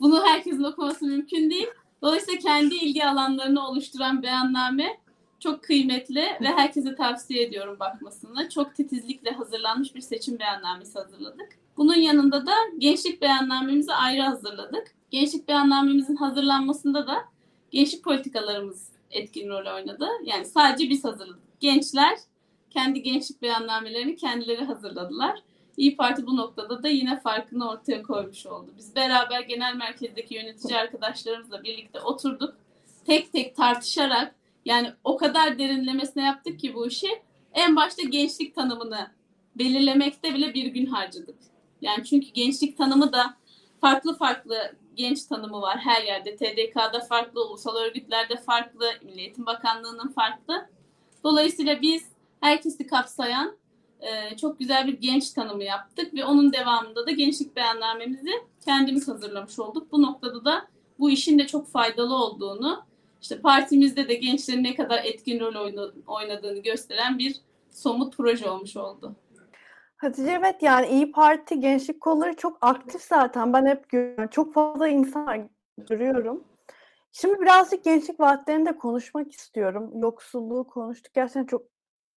Bunu 0.00 0.26
herkesin 0.26 0.64
okuması 0.64 1.04
mümkün 1.04 1.50
değil. 1.50 1.68
Dolayısıyla 2.02 2.40
kendi 2.40 2.74
ilgi 2.74 3.06
alanlarını 3.06 3.68
oluşturan 3.68 4.22
beyanname 4.22 5.00
çok 5.40 5.62
kıymetli 5.62 6.24
ve 6.40 6.48
herkese 6.48 6.94
tavsiye 6.94 7.42
ediyorum 7.42 7.76
bakmasını. 7.80 8.48
Çok 8.48 8.74
titizlikle 8.74 9.30
hazırlanmış 9.30 9.94
bir 9.94 10.00
seçim 10.00 10.38
beyannamesi 10.38 10.98
hazırladık. 10.98 11.48
Bunun 11.80 11.96
yanında 11.96 12.46
da 12.46 12.52
gençlik 12.78 13.22
beyannamemizi 13.22 13.94
ayrı 13.94 14.22
hazırladık. 14.22 14.94
Gençlik 15.10 15.48
beyannamemizin 15.48 16.16
hazırlanmasında 16.16 17.06
da 17.06 17.24
gençlik 17.70 18.04
politikalarımız 18.04 18.88
etkin 19.10 19.48
rol 19.48 19.74
oynadı. 19.74 20.08
Yani 20.24 20.44
sadece 20.44 20.90
biz 20.90 21.04
hazırladık. 21.04 21.60
Gençler 21.60 22.18
kendi 22.70 23.02
gençlik 23.02 23.42
beyannamelerini 23.42 24.16
kendileri 24.16 24.64
hazırladılar. 24.64 25.42
İyi 25.76 25.96
Parti 25.96 26.26
bu 26.26 26.36
noktada 26.36 26.82
da 26.82 26.88
yine 26.88 27.20
farkını 27.20 27.70
ortaya 27.70 28.02
koymuş 28.02 28.46
oldu. 28.46 28.70
Biz 28.78 28.96
beraber 28.96 29.40
genel 29.40 29.74
merkezdeki 29.74 30.34
yönetici 30.34 30.78
arkadaşlarımızla 30.78 31.62
birlikte 31.62 32.00
oturduk. 32.00 32.54
Tek 33.06 33.32
tek 33.32 33.56
tartışarak 33.56 34.34
yani 34.64 34.92
o 35.04 35.16
kadar 35.16 35.58
derinlemesine 35.58 36.24
yaptık 36.24 36.60
ki 36.60 36.74
bu 36.74 36.86
işi. 36.86 37.08
En 37.54 37.76
başta 37.76 38.02
gençlik 38.02 38.54
tanımını 38.54 39.10
belirlemekte 39.56 40.34
bile 40.34 40.54
bir 40.54 40.66
gün 40.66 40.86
harcadık. 40.86 41.49
Yani 41.82 42.04
çünkü 42.04 42.28
gençlik 42.28 42.78
tanımı 42.78 43.12
da 43.12 43.34
farklı 43.80 44.16
farklı 44.16 44.74
genç 44.94 45.24
tanımı 45.24 45.62
var 45.62 45.78
her 45.78 46.02
yerde. 46.02 46.36
TDK'da 46.36 47.00
farklı, 47.00 47.48
ulusal 47.48 47.76
örgütlerde 47.76 48.36
farklı, 48.36 48.86
Milli 49.02 49.20
Eğitim 49.20 49.46
Bakanlığı'nın 49.46 50.08
farklı. 50.12 50.68
Dolayısıyla 51.24 51.82
biz 51.82 52.02
herkesi 52.40 52.86
kapsayan 52.86 53.56
e, 54.00 54.36
çok 54.36 54.58
güzel 54.58 54.86
bir 54.86 55.00
genç 55.00 55.30
tanımı 55.30 55.64
yaptık 55.64 56.14
ve 56.14 56.24
onun 56.24 56.52
devamında 56.52 57.06
da 57.06 57.10
gençlik 57.10 57.56
beyannamemizi 57.56 58.30
kendimiz 58.64 59.08
hazırlamış 59.08 59.58
olduk. 59.58 59.92
Bu 59.92 60.02
noktada 60.02 60.44
da 60.44 60.68
bu 60.98 61.10
işin 61.10 61.38
de 61.38 61.46
çok 61.46 61.68
faydalı 61.68 62.14
olduğunu, 62.14 62.84
işte 63.22 63.40
partimizde 63.40 64.08
de 64.08 64.14
gençlerin 64.14 64.64
ne 64.64 64.74
kadar 64.74 65.04
etkin 65.04 65.40
rol 65.40 65.90
oynadığını 66.06 66.58
gösteren 66.58 67.18
bir 67.18 67.36
somut 67.70 68.16
proje 68.16 68.50
olmuş 68.50 68.76
oldu. 68.76 69.14
Hatice 70.00 70.30
evet 70.30 70.62
yani 70.62 70.86
İyi 70.86 71.12
Parti 71.12 71.60
gençlik 71.60 72.00
kolları 72.00 72.36
çok 72.36 72.58
aktif 72.60 73.02
zaten. 73.02 73.52
Ben 73.52 73.66
hep 73.66 73.88
görüyorum. 73.88 74.28
Çok 74.28 74.54
fazla 74.54 74.88
insan 74.88 75.50
görüyorum. 75.78 76.44
Şimdi 77.12 77.40
birazcık 77.40 77.84
gençlik 77.84 78.20
vaatlerini 78.20 78.66
de 78.66 78.76
konuşmak 78.76 79.32
istiyorum. 79.32 79.90
Yoksulluğu 79.94 80.66
konuştuk. 80.66 81.14
Gerçekten 81.14 81.46
çok 81.46 81.62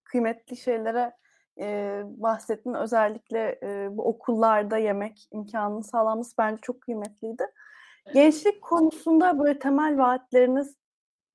kıymetli 0.04 0.58
şeylere 0.58 1.14
e, 1.60 2.02
bahsettin. 2.06 2.74
Özellikle 2.74 3.60
e, 3.64 3.98
bu 3.98 4.04
okullarda 4.04 4.78
yemek 4.78 5.28
imkanının 5.32 5.82
sağlanması 5.82 6.38
bence 6.38 6.62
çok 6.62 6.82
kıymetliydi. 6.82 7.44
Gençlik 8.14 8.62
konusunda 8.62 9.40
böyle 9.40 9.60
temel 9.60 9.98
vaatleriniz 9.98 10.78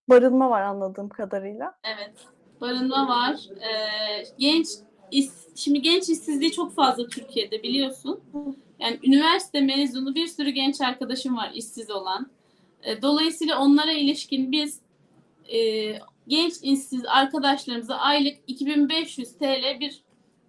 barınma 0.09 0.51
var 0.51 0.63
anladığım 0.63 1.09
kadarıyla. 1.09 1.79
Evet. 1.85 2.27
Barınma 2.61 3.09
var. 3.09 3.37
Ee, 3.61 4.23
genç 4.39 4.69
is, 5.11 5.33
şimdi 5.55 5.83
genç 5.83 6.09
işsizliği 6.09 6.53
çok 6.53 6.75
fazla 6.75 7.09
Türkiye'de 7.09 7.63
biliyorsun. 7.63 8.21
Yani 8.81 8.99
üniversite 9.05 9.61
mezunu 9.61 10.15
bir 10.15 10.27
sürü 10.27 10.51
genç 10.51 10.81
arkadaşım 10.81 11.37
var 11.37 11.51
işsiz 11.55 11.91
olan. 11.91 12.31
E, 12.83 13.03
dolayısıyla 13.03 13.59
onlara 13.59 13.93
ilişkin 13.93 14.53
biz 14.53 14.81
e, 15.53 15.93
genç 16.29 16.53
işsiz 16.63 17.05
arkadaşlarımıza 17.07 17.97
aylık 17.97 18.37
2500 18.47 19.33
TL 19.33 19.81
bir 19.81 20.01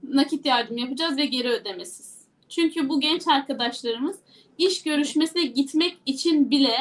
nakit 0.04 0.46
yardım 0.46 0.78
yapacağız 0.78 1.18
ve 1.18 1.26
geri 1.26 1.50
ödemesiz. 1.50 2.20
Çünkü 2.50 2.90
bu 2.90 3.00
genç 3.00 3.28
arkadaşlarımız 3.28 4.20
iş 4.58 4.84
görüşmesine 4.84 5.44
gitmek 5.44 5.98
için 6.06 6.52
bile 6.52 6.78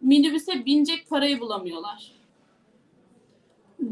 minibüse 0.00 0.66
binecek 0.66 1.10
parayı 1.10 1.40
bulamıyorlar 1.40 2.17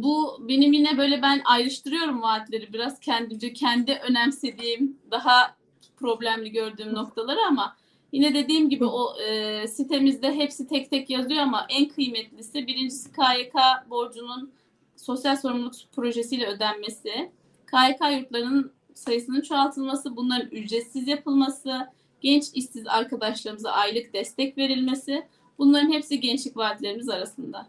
bu 0.02 0.38
benim 0.48 0.72
yine 0.72 0.98
böyle 0.98 1.22
ben 1.22 1.42
ayrıştırıyorum 1.44 2.22
vaatleri 2.22 2.72
biraz 2.72 3.00
kendimce 3.00 3.52
kendi 3.52 3.92
önemsediğim 3.92 4.98
daha 5.10 5.56
problemli 5.96 6.52
gördüğüm 6.52 6.94
noktaları 6.94 7.40
ama 7.48 7.76
yine 8.12 8.34
dediğim 8.34 8.70
gibi 8.70 8.84
o 8.84 9.20
e, 9.20 9.68
sitemizde 9.68 10.34
hepsi 10.34 10.66
tek 10.66 10.90
tek 10.90 11.10
yazıyor 11.10 11.40
ama 11.40 11.66
en 11.68 11.88
kıymetlisi 11.88 12.66
birincisi 12.66 13.10
KYK 13.12 13.54
borcunun 13.90 14.52
sosyal 14.96 15.36
sorumluluk 15.36 15.74
projesiyle 15.96 16.46
ödenmesi, 16.46 17.30
KYK 17.66 18.20
yurtlarının 18.20 18.72
sayısının 18.94 19.40
çoğaltılması, 19.40 20.16
bunların 20.16 20.50
ücretsiz 20.50 21.08
yapılması, 21.08 21.88
genç 22.20 22.44
işsiz 22.54 22.86
arkadaşlarımıza 22.86 23.70
aylık 23.70 24.14
destek 24.14 24.58
verilmesi 24.58 25.26
bunların 25.58 25.92
hepsi 25.92 26.20
gençlik 26.20 26.56
vaatlerimiz 26.56 27.08
arasında. 27.08 27.66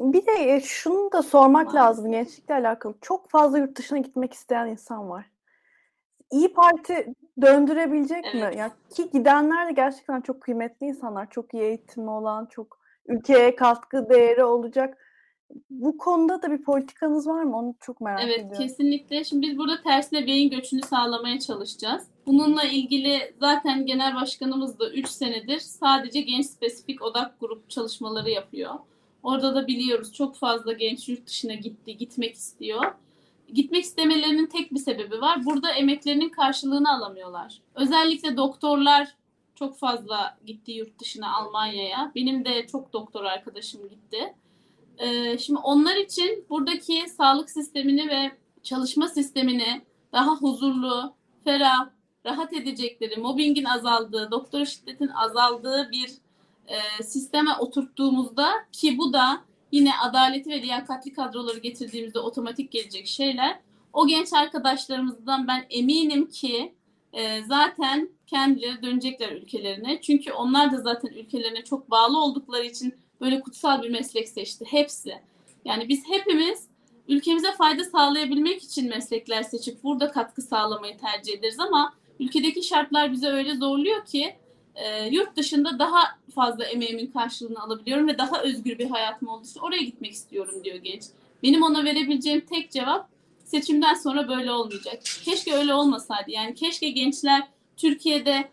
Bir 0.00 0.26
de 0.26 0.54
e, 0.54 0.60
şunu 0.60 1.12
da 1.12 1.22
sormak 1.22 1.66
Maalesef. 1.66 1.74
lazım 1.74 2.10
gençlikle 2.10 2.54
alakalı. 2.54 2.94
Çok 3.00 3.30
fazla 3.30 3.58
yurt 3.58 3.78
dışına 3.78 3.98
gitmek 3.98 4.32
isteyen 4.32 4.66
insan 4.66 5.10
var. 5.10 5.26
İyi 6.32 6.52
Parti 6.52 7.14
döndürebilecek 7.40 8.24
evet. 8.34 8.54
mi? 8.54 8.58
Yani 8.58 8.72
ki 8.94 9.10
gidenler 9.10 9.68
de 9.68 9.72
gerçekten 9.72 10.20
çok 10.20 10.40
kıymetli 10.40 10.86
insanlar. 10.86 11.30
Çok 11.30 11.54
iyi 11.54 11.62
eğitimi 11.62 12.10
olan, 12.10 12.46
çok 12.46 12.78
ülkeye 13.06 13.56
katkı 13.56 14.08
değeri 14.08 14.44
olacak. 14.44 14.98
Bu 15.70 15.98
konuda 15.98 16.42
da 16.42 16.50
bir 16.50 16.62
politikanız 16.62 17.26
var 17.26 17.42
mı? 17.42 17.56
Onu 17.56 17.74
çok 17.80 18.00
merak 18.00 18.20
evet, 18.24 18.34
ediyorum. 18.34 18.56
Evet 18.60 18.68
kesinlikle. 18.68 19.24
Şimdi 19.24 19.46
biz 19.46 19.58
burada 19.58 19.82
tersine 19.82 20.26
beyin 20.26 20.50
göçünü 20.50 20.82
sağlamaya 20.82 21.40
çalışacağız. 21.40 22.06
Bununla 22.26 22.64
ilgili 22.64 23.34
zaten 23.40 23.86
genel 23.86 24.14
başkanımız 24.14 24.78
da 24.78 24.90
3 24.90 25.08
senedir 25.08 25.58
sadece 25.58 26.20
genç 26.20 26.46
spesifik 26.46 27.02
odak 27.02 27.40
grup 27.40 27.70
çalışmaları 27.70 28.30
yapıyor. 28.30 28.74
Orada 29.24 29.54
da 29.54 29.66
biliyoruz 29.66 30.12
çok 30.12 30.36
fazla 30.36 30.72
genç 30.72 31.08
yurt 31.08 31.26
dışına 31.26 31.54
gitti, 31.54 31.96
gitmek 31.96 32.34
istiyor. 32.34 32.94
Gitmek 33.54 33.84
istemelerinin 33.84 34.46
tek 34.46 34.74
bir 34.74 34.78
sebebi 34.78 35.20
var. 35.20 35.44
Burada 35.44 35.70
emeklerinin 35.70 36.28
karşılığını 36.28 36.92
alamıyorlar. 36.96 37.60
Özellikle 37.74 38.36
doktorlar 38.36 39.08
çok 39.54 39.78
fazla 39.78 40.38
gitti 40.46 40.72
yurt 40.72 41.00
dışına 41.00 41.36
Almanya'ya. 41.36 42.12
Benim 42.14 42.44
de 42.44 42.66
çok 42.66 42.92
doktor 42.92 43.24
arkadaşım 43.24 43.88
gitti. 43.88 44.34
Ee, 44.98 45.38
şimdi 45.38 45.60
onlar 45.60 45.96
için 45.96 46.46
buradaki 46.50 47.04
sağlık 47.08 47.50
sistemini 47.50 48.08
ve 48.08 48.32
çalışma 48.62 49.08
sistemini 49.08 49.82
daha 50.12 50.36
huzurlu, 50.36 51.14
ferah, 51.44 51.88
rahat 52.26 52.52
edecekleri, 52.52 53.16
mobbingin 53.16 53.64
azaldığı, 53.64 54.30
doktor 54.30 54.64
şiddetin 54.64 55.08
azaldığı 55.08 55.90
bir 55.92 56.10
e, 56.68 57.02
sisteme 57.02 57.50
oturttuğumuzda 57.60 58.52
ki 58.72 58.98
bu 58.98 59.12
da 59.12 59.40
yine 59.72 59.90
adaleti 60.02 60.50
ve 60.50 60.62
liyakatli 60.62 61.12
kadroları 61.12 61.58
getirdiğimizde 61.58 62.18
otomatik 62.18 62.70
gelecek 62.70 63.06
şeyler. 63.06 63.60
O 63.92 64.06
genç 64.06 64.32
arkadaşlarımızdan 64.32 65.48
ben 65.48 65.66
eminim 65.70 66.28
ki 66.28 66.74
e, 67.12 67.42
zaten 67.44 68.08
kendileri 68.26 68.82
dönecekler 68.82 69.32
ülkelerine. 69.32 70.00
Çünkü 70.00 70.32
onlar 70.32 70.72
da 70.72 70.80
zaten 70.80 71.08
ülkelerine 71.08 71.64
çok 71.64 71.90
bağlı 71.90 72.22
oldukları 72.22 72.64
için 72.64 72.94
böyle 73.20 73.40
kutsal 73.40 73.82
bir 73.82 73.90
meslek 73.90 74.28
seçti. 74.28 74.64
Hepsi. 74.68 75.14
Yani 75.64 75.88
biz 75.88 76.02
hepimiz 76.08 76.68
ülkemize 77.08 77.52
fayda 77.52 77.84
sağlayabilmek 77.84 78.62
için 78.62 78.88
meslekler 78.88 79.42
seçip 79.42 79.84
burada 79.84 80.10
katkı 80.10 80.42
sağlamayı 80.42 80.98
tercih 80.98 81.38
ederiz 81.38 81.60
ama 81.60 81.94
ülkedeki 82.20 82.62
şartlar 82.62 83.12
bize 83.12 83.28
öyle 83.28 83.54
zorluyor 83.54 84.04
ki 84.04 84.36
e, 84.74 85.08
yurt 85.08 85.36
dışında 85.36 85.78
daha 85.78 86.18
fazla 86.34 86.64
emeğimin 86.64 87.06
karşılığını 87.06 87.62
alabiliyorum 87.62 88.08
ve 88.08 88.18
daha 88.18 88.42
özgür 88.42 88.78
bir 88.78 88.90
hayatım 88.90 89.28
olduğu 89.28 89.46
için 89.46 89.60
oraya 89.60 89.82
gitmek 89.82 90.12
istiyorum 90.12 90.64
diyor 90.64 90.76
genç. 90.76 91.02
Benim 91.42 91.62
ona 91.62 91.84
verebileceğim 91.84 92.40
tek 92.40 92.70
cevap 92.70 93.08
seçimden 93.44 93.94
sonra 93.94 94.28
böyle 94.28 94.52
olmayacak. 94.52 95.02
Keşke 95.24 95.54
öyle 95.54 95.74
olmasaydı. 95.74 96.30
Yani 96.30 96.54
keşke 96.54 96.90
gençler 96.90 97.42
Türkiye'de 97.76 98.48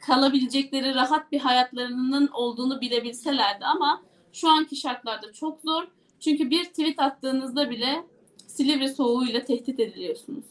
kalabilecekleri 0.00 0.94
rahat 0.94 1.32
bir 1.32 1.40
hayatlarının 1.40 2.28
olduğunu 2.28 2.80
bilebilselerdi 2.80 3.64
ama 3.64 4.02
şu 4.32 4.48
anki 4.48 4.76
şartlarda 4.76 5.32
çok 5.32 5.60
zor. 5.60 5.84
Çünkü 6.20 6.50
bir 6.50 6.64
tweet 6.64 7.00
attığınızda 7.00 7.70
bile 7.70 8.04
Silivri 8.46 8.88
soğuğuyla 8.88 9.44
tehdit 9.44 9.80
ediliyorsunuz. 9.80 10.44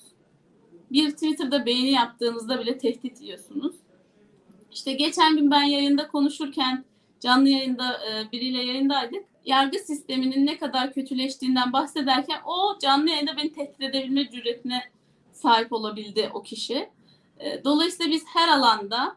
Bir 0.92 1.12
Twitter'da 1.12 1.65
beğeni 1.65 1.92
yaptığınızda 1.92 2.60
bile 2.60 2.77
tehdit 2.77 3.22
yiyorsunuz. 3.22 3.75
İşte 4.74 4.94
geçen 4.94 5.36
gün 5.36 5.51
ben 5.51 5.63
yayında 5.63 6.08
konuşurken 6.08 6.86
canlı 7.20 7.50
yayında 7.50 7.94
e, 7.94 8.32
biriyle 8.32 8.63
yayındaydık. 8.63 9.25
Yargı 9.46 9.80
sisteminin 9.80 10.46
ne 10.46 10.58
kadar 10.58 10.94
kötüleştiğinden 10.94 11.74
bahsederken 11.74 12.42
o 12.46 12.80
canlı 12.82 13.10
yayında 13.10 13.38
beni 13.38 13.53
tehdit 13.53 13.82
edebilme 13.82 14.30
cüretine 14.30 14.84
sahip 15.34 15.74
olabildi 15.74 16.32
o 16.34 16.44
kişi. 16.44 16.89
E, 17.39 17.63
dolayısıyla 17.63 18.12
biz 18.12 18.24
her 18.34 18.48
alanda 18.48 19.15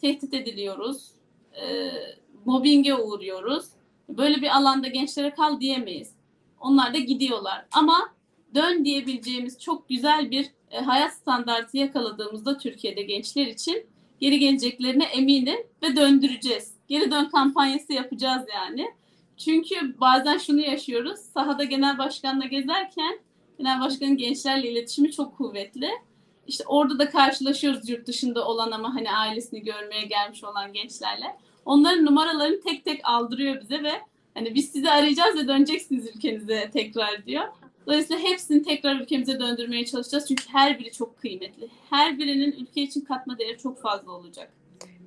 tehdit 0.00 0.34
ediliyoruz. 0.34 1.10
E, 1.62 1.90
mobbinge 2.44 2.94
uğruyoruz. 2.94 3.64
Böyle 4.08 4.36
bir 4.36 4.56
alanda 4.56 4.88
gençlere 4.88 5.30
kal 5.30 5.60
diyemeyiz. 5.60 6.12
Onlar 6.60 6.94
da 6.94 6.98
gidiyorlar. 6.98 7.66
Ama 7.72 8.14
dön 8.54 8.84
diyebileceğimiz 8.84 9.60
çok 9.60 9.88
güzel 9.88 10.30
bir 10.30 10.50
hayat 10.84 11.12
standartı 11.12 11.76
yakaladığımızda 11.76 12.58
Türkiye'de 12.58 13.02
gençler 13.02 13.46
için 13.46 13.86
geri 14.20 14.38
geleceklerine 14.38 15.04
eminim 15.04 15.58
ve 15.82 15.96
döndüreceğiz. 15.96 16.72
Geri 16.88 17.10
dön 17.10 17.24
kampanyası 17.24 17.92
yapacağız 17.92 18.42
yani. 18.54 18.90
Çünkü 19.36 20.00
bazen 20.00 20.38
şunu 20.38 20.60
yaşıyoruz. 20.60 21.20
Sahada 21.20 21.64
genel 21.64 21.98
başkanla 21.98 22.44
gezerken 22.44 23.18
genel 23.58 23.80
başkanın 23.80 24.16
gençlerle 24.16 24.70
iletişimi 24.70 25.12
çok 25.12 25.36
kuvvetli. 25.36 25.90
İşte 26.46 26.64
orada 26.66 26.98
da 26.98 27.10
karşılaşıyoruz 27.10 27.88
yurt 27.88 28.06
dışında 28.06 28.48
olan 28.48 28.70
ama 28.70 28.94
hani 28.94 29.12
ailesini 29.12 29.62
görmeye 29.62 30.04
gelmiş 30.04 30.44
olan 30.44 30.72
gençlerle. 30.72 31.36
Onların 31.64 32.04
numaralarını 32.04 32.60
tek 32.60 32.84
tek 32.84 33.00
aldırıyor 33.04 33.60
bize 33.60 33.82
ve 33.82 33.92
hani 34.34 34.54
biz 34.54 34.70
sizi 34.70 34.90
arayacağız 34.90 35.36
ve 35.36 35.48
döneceksiniz 35.48 36.06
ülkenize 36.16 36.70
tekrar 36.72 37.26
diyor. 37.26 37.44
Dolayısıyla 37.88 38.22
hepsini 38.22 38.62
tekrar 38.62 39.00
ülkemize 39.00 39.40
döndürmeye 39.40 39.86
çalışacağız. 39.86 40.28
Çünkü 40.28 40.44
her 40.48 40.78
biri 40.78 40.92
çok 40.92 41.18
kıymetli. 41.18 41.68
Her 41.90 42.18
birinin 42.18 42.52
ülke 42.52 42.82
için 42.82 43.00
katma 43.00 43.38
değeri 43.38 43.58
çok 43.58 43.80
fazla 43.82 44.12
olacak. 44.12 44.52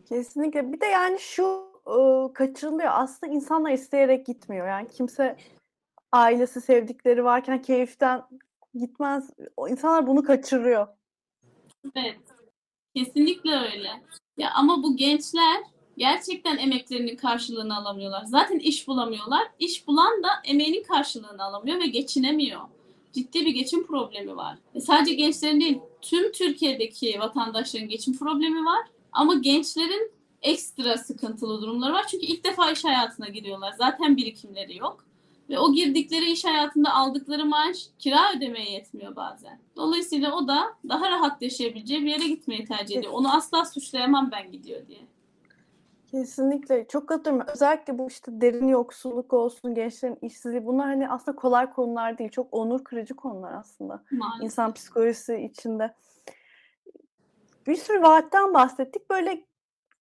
Kesinlikle. 0.10 0.74
Bir 0.74 0.82
de 0.82 0.86
yani 0.86 1.20
şu 1.20 1.72
ıı, 1.88 2.34
kaçırılıyor. 2.34 2.90
Aslında 2.94 3.34
insanlar 3.34 3.72
isteyerek 3.72 4.26
gitmiyor. 4.26 4.68
Yani 4.68 4.88
kimse 4.88 5.38
ailesi, 6.12 6.62
sevdikleri 6.62 7.24
varken 7.24 7.62
keyiften 7.62 8.24
gitmez. 8.74 9.30
O 9.58 9.68
insanlar 9.68 10.08
bunu 10.08 10.24
kaçırıyor. 10.24 10.88
Evet. 11.96 12.20
Kesinlikle 12.96 13.52
öyle. 13.52 13.90
Ya 14.38 14.52
ama 14.56 14.84
bu 14.84 14.98
gençler 14.98 15.64
gerçekten 16.02 16.58
emeklerinin 16.58 17.16
karşılığını 17.16 17.78
alamıyorlar. 17.78 18.24
Zaten 18.26 18.60
iş 18.60 18.88
bulamıyorlar. 18.88 19.48
İş 19.60 19.88
bulan 19.88 20.24
da 20.24 20.28
emeğinin 20.46 20.84
karşılığını 20.84 21.44
alamıyor 21.44 21.80
ve 21.80 21.88
geçinemiyor. 21.88 22.62
Ciddi 23.14 23.46
bir 23.46 23.54
geçim 23.54 23.88
problemi 23.88 24.36
var. 24.36 24.58
E 24.76 24.82
sadece 24.82 25.14
gençlerin 25.14 25.62
değil, 25.62 25.80
tüm 26.02 26.32
Türkiye'deki 26.32 27.20
vatandaşların 27.20 27.90
geçim 27.90 28.18
problemi 28.18 28.66
var. 28.66 28.86
Ama 29.12 29.34
gençlerin 29.34 30.12
ekstra 30.42 30.98
sıkıntılı 30.98 31.62
durumları 31.62 31.94
var. 31.94 32.06
Çünkü 32.08 32.26
ilk 32.26 32.44
defa 32.44 32.72
iş 32.72 32.84
hayatına 32.84 33.28
giriyorlar. 33.28 33.74
Zaten 33.78 34.18
birikimleri 34.18 34.78
yok. 34.78 35.06
Ve 35.50 35.60
o 35.60 35.74
girdikleri 35.74 36.32
iş 36.32 36.46
hayatında 36.46 36.94
aldıkları 36.94 37.46
maaş 37.46 37.78
kira 38.00 38.34
ödemeye 38.38 38.72
yetmiyor 38.72 39.16
bazen. 39.16 39.60
Dolayısıyla 39.76 40.36
o 40.36 40.48
da 40.48 40.78
daha 40.90 41.10
rahat 41.10 41.42
yaşayabileceği 41.42 42.02
bir 42.02 42.12
yere 42.12 42.28
gitmeyi 42.28 42.66
tercih 42.66 42.98
ediyor. 42.98 43.14
Onu 43.14 43.36
asla 43.36 43.66
suçlayamam 43.66 44.32
ben 44.32 44.52
gidiyor 44.52 44.88
diye. 44.88 45.11
Kesinlikle 46.12 46.88
çok 46.88 47.10
katılıyorum. 47.10 47.48
Özellikle 47.54 47.98
bu 47.98 48.08
işte 48.08 48.42
derin 48.42 48.68
yoksulluk 48.68 49.34
olsun, 49.34 49.76
gençlerin 49.76 50.18
işsizliği 50.22 50.66
bunlar 50.66 50.88
hani 50.88 51.10
aslında 51.10 51.36
kolay 51.36 51.74
konular 51.74 52.18
değil. 52.18 52.30
Çok 52.30 52.48
onur 52.52 52.84
kırıcı 52.84 53.14
konular 53.16 53.54
aslında. 53.54 54.04
Maalesef. 54.12 54.44
İnsan 54.44 54.74
psikolojisi 54.74 55.36
içinde. 55.36 55.94
Bir 57.68 57.76
sürü 57.76 58.02
vaatten 58.02 58.54
bahsettik. 58.54 59.10
Böyle 59.10 59.46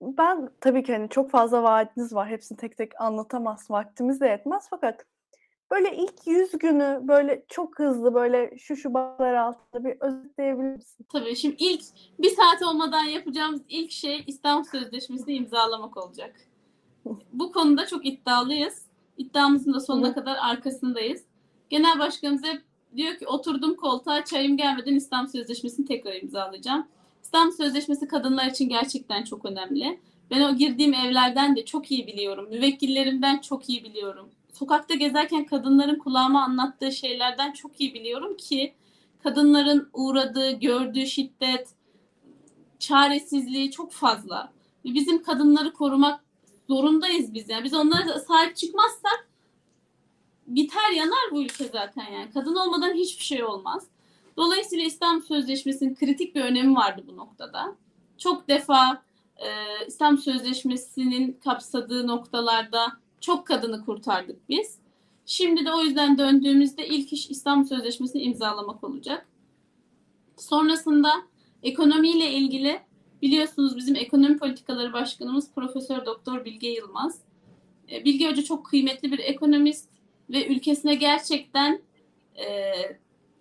ben 0.03 0.51
tabii 0.61 0.83
ki 0.83 0.93
hani 0.93 1.09
çok 1.09 1.31
fazla 1.31 1.63
vaadiniz 1.63 2.15
var. 2.15 2.29
Hepsini 2.29 2.59
tek 2.59 2.77
tek 2.77 3.01
anlatamaz. 3.01 3.71
Vaktimiz 3.71 4.21
de 4.21 4.27
yetmez. 4.27 4.67
Fakat 4.71 5.07
böyle 5.71 5.97
ilk 5.97 6.27
yüz 6.27 6.53
günü 6.53 7.01
böyle 7.03 7.45
çok 7.49 7.79
hızlı 7.79 8.15
böyle 8.15 8.59
şu 8.59 8.77
şu 8.77 8.95
bağlar 8.95 9.35
altında 9.35 9.85
bir 9.85 9.97
özetleyebilir 10.01 10.77
misin? 10.77 11.07
Tabii 11.13 11.37
şimdi 11.37 11.57
ilk 11.59 11.83
bir 12.19 12.31
saat 12.31 12.63
olmadan 12.63 13.05
yapacağımız 13.05 13.61
ilk 13.69 13.91
şey 13.91 14.25
İstanbul 14.27 14.65
Sözleşmesi'ni 14.65 15.35
imzalamak 15.35 15.97
olacak. 15.97 16.37
Bu 17.33 17.53
konuda 17.53 17.87
çok 17.87 18.07
iddialıyız. 18.07 18.87
İddiamızın 19.17 19.75
da 19.75 19.81
sonuna 19.81 20.09
Hı. 20.09 20.15
kadar 20.15 20.37
arkasındayız. 20.41 21.25
Genel 21.71 21.99
başkanımız 21.99 22.45
hep 22.45 22.63
diyor 22.97 23.15
ki 23.15 23.27
oturdum 23.27 23.77
koltuğa 23.77 24.25
çayım 24.25 24.57
gelmeden 24.57 24.95
İstanbul 24.95 25.31
Sözleşmesi'ni 25.31 25.87
tekrar 25.87 26.15
imzalayacağım. 26.15 26.87
İstanbul 27.23 27.53
Sözleşmesi 27.53 28.09
kadınlar 28.09 28.47
için 28.47 28.69
gerçekten 28.69 29.25
çok 29.25 29.45
önemli. 29.45 30.01
Ben 30.31 30.41
o 30.41 30.57
girdiğim 30.57 30.95
evlerden 30.95 31.57
de 31.57 31.65
çok 31.65 31.91
iyi 31.91 32.07
biliyorum. 32.07 32.49
Müvekkillerimden 32.51 33.39
çok 33.39 33.69
iyi 33.69 33.85
biliyorum 33.85 34.31
sokakta 34.53 34.95
gezerken 34.95 35.45
kadınların 35.47 35.99
kulağıma 35.99 36.45
anlattığı 36.45 36.93
şeylerden 36.93 37.53
çok 37.53 37.81
iyi 37.81 37.95
biliyorum 37.95 38.37
ki 38.37 38.75
kadınların 39.23 39.91
uğradığı, 39.93 40.51
gördüğü 40.51 41.07
şiddet, 41.07 41.69
çaresizliği 42.79 43.71
çok 43.71 43.93
fazla. 43.93 44.53
Bizim 44.85 45.23
kadınları 45.23 45.73
korumak 45.73 46.25
zorundayız 46.69 47.35
biz. 47.35 47.49
Yani 47.49 47.65
biz 47.65 47.75
onlara 47.75 48.19
sahip 48.19 48.57
çıkmazsak 48.57 49.29
biter 50.47 50.91
yanar 50.97 51.31
bu 51.33 51.43
ülke 51.43 51.65
zaten 51.65 52.13
yani. 52.13 52.31
Kadın 52.35 52.55
olmadan 52.55 52.95
hiçbir 52.95 53.25
şey 53.25 53.45
olmaz. 53.45 53.87
Dolayısıyla 54.37 54.85
İstanbul 54.85 55.23
Sözleşmesi'nin 55.23 55.95
kritik 55.95 56.35
bir 56.35 56.41
önemi 56.41 56.75
vardı 56.75 57.05
bu 57.07 57.17
noktada. 57.17 57.77
Çok 58.19 58.49
defa 58.49 59.03
e, 59.37 59.49
İstanbul 59.87 60.21
Sözleşmesi'nin 60.21 61.41
kapsadığı 61.45 62.07
noktalarda 62.07 62.93
çok 63.21 63.47
kadını 63.47 63.85
kurtardık 63.85 64.49
biz. 64.49 64.79
Şimdi 65.27 65.65
de 65.65 65.73
o 65.73 65.83
yüzden 65.83 66.19
döndüğümüzde 66.19 66.89
ilk 66.89 67.13
iş 67.13 67.31
İstanbul 67.31 67.69
Sözleşmesi'ni 67.69 68.23
imzalamak 68.23 68.85
olacak. 68.85 69.29
Sonrasında 70.37 71.13
ekonomiyle 71.63 72.33
ilgili 72.33 72.81
biliyorsunuz 73.23 73.77
bizim 73.77 73.97
ekonomi 73.97 74.39
politikaları 74.39 74.93
başkanımız 74.93 75.55
Profesör 75.55 76.07
Doktor 76.07 76.45
Bilge 76.45 76.69
Yılmaz. 76.69 77.21
E, 77.93 78.05
Bilge 78.05 78.31
Hoca 78.31 78.43
çok 78.43 78.67
kıymetli 78.67 79.13
bir 79.13 79.19
ekonomist 79.19 79.89
ve 80.31 80.47
ülkesine 80.47 80.95
gerçekten 80.95 81.83
e, 82.35 82.73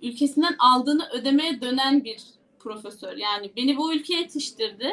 ülkesinden 0.01 0.55
aldığını 0.59 1.09
ödemeye 1.13 1.61
dönen 1.61 2.03
bir 2.03 2.23
profesör. 2.59 3.17
Yani 3.17 3.51
beni 3.55 3.77
bu 3.77 3.93
ülkeye 3.93 4.19
yetiştirdi 4.19 4.91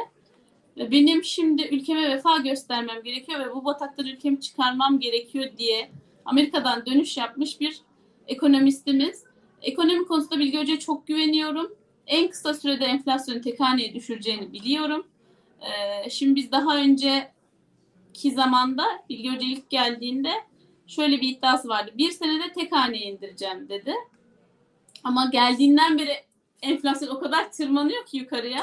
benim 0.91 1.25
şimdi 1.25 1.63
ülkeme 1.63 2.09
vefa 2.09 2.39
göstermem 2.39 3.03
gerekiyor 3.03 3.41
ve 3.41 3.55
bu 3.55 3.65
bataktan 3.65 4.07
ülkemi 4.07 4.41
çıkarmam 4.41 5.01
gerekiyor 5.01 5.47
diye 5.59 5.91
Amerika'dan 6.25 6.87
dönüş 6.87 7.17
yapmış 7.17 7.61
bir 7.61 7.81
ekonomistimiz. 8.29 9.25
Ekonomi 9.63 10.07
konusunda 10.07 10.39
Bilge 10.39 10.59
Hoca'ya 10.59 10.79
çok 10.79 11.07
güveniyorum. 11.07 11.73
En 12.07 12.29
kısa 12.31 12.55
sürede 12.55 12.85
enflasyonu 12.85 13.41
tek 13.41 13.61
düşüreceğini 13.95 14.53
biliyorum. 14.53 15.07
Ee, 15.61 16.11
şimdi 16.11 16.37
biz 16.37 16.53
daha 16.53 16.77
önceki 16.77 18.31
zamanda 18.35 18.85
Bilge 19.09 19.29
Hoca 19.29 19.47
ilk 19.47 19.71
geldiğinde 19.71 20.31
şöyle 20.87 21.21
bir 21.21 21.29
iddiası 21.29 21.69
vardı. 21.69 21.91
Bir 21.99 22.11
senede 22.11 22.53
tek 22.53 22.73
indireceğim 22.97 23.69
dedi. 23.69 23.95
Ama 25.05 25.27
geldiğinden 25.33 25.99
beri 25.99 26.13
enflasyon 26.63 27.17
o 27.17 27.21
kadar 27.21 27.53
tırmanıyor 27.53 28.07
ki 28.07 28.17
yukarıya 28.17 28.63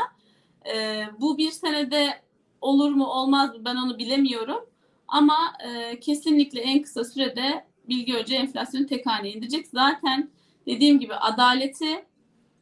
e, 0.73 1.03
bu 1.19 1.37
bir 1.37 1.51
senede 1.51 2.21
olur 2.61 2.91
mu 2.91 3.05
olmaz 3.05 3.55
mı 3.55 3.65
ben 3.65 3.75
onu 3.75 3.97
bilemiyorum. 3.97 4.65
Ama 5.07 5.37
e, 5.67 5.99
kesinlikle 5.99 6.61
en 6.61 6.81
kısa 6.81 7.03
sürede 7.03 7.65
Bilgi 7.89 8.13
Hoca 8.13 8.35
enflasyonu 8.35 8.85
tek 8.85 9.05
haneye 9.05 9.33
indirecek. 9.33 9.67
Zaten 9.67 10.29
dediğim 10.65 10.99
gibi 10.99 11.15
adaleti 11.15 12.05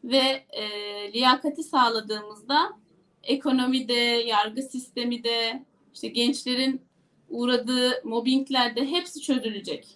ve 0.04 0.46
e, 0.50 0.64
liyakati 1.14 1.64
sağladığımızda 1.64 2.72
ekonomide, 3.24 3.94
yargı 4.28 4.62
sistemi 4.62 5.24
de, 5.24 5.66
işte 5.94 6.08
gençlerin 6.08 6.82
uğradığı 7.30 8.02
mobbinglerde 8.04 8.92
hepsi 8.92 9.22
çözülecek. 9.22 9.88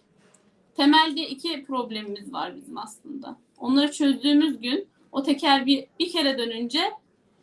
Temelde 0.78 1.22
iki 1.28 1.64
problemimiz 1.64 2.34
var 2.34 2.56
bizim 2.56 2.78
aslında. 2.78 3.38
Onları 3.58 3.92
çözdüğümüz 3.92 4.60
gün 4.60 4.88
o 5.12 5.24
teker 5.24 5.66
bir, 5.66 5.86
bir 6.00 6.12
kere 6.12 6.38
dönünce 6.38 6.92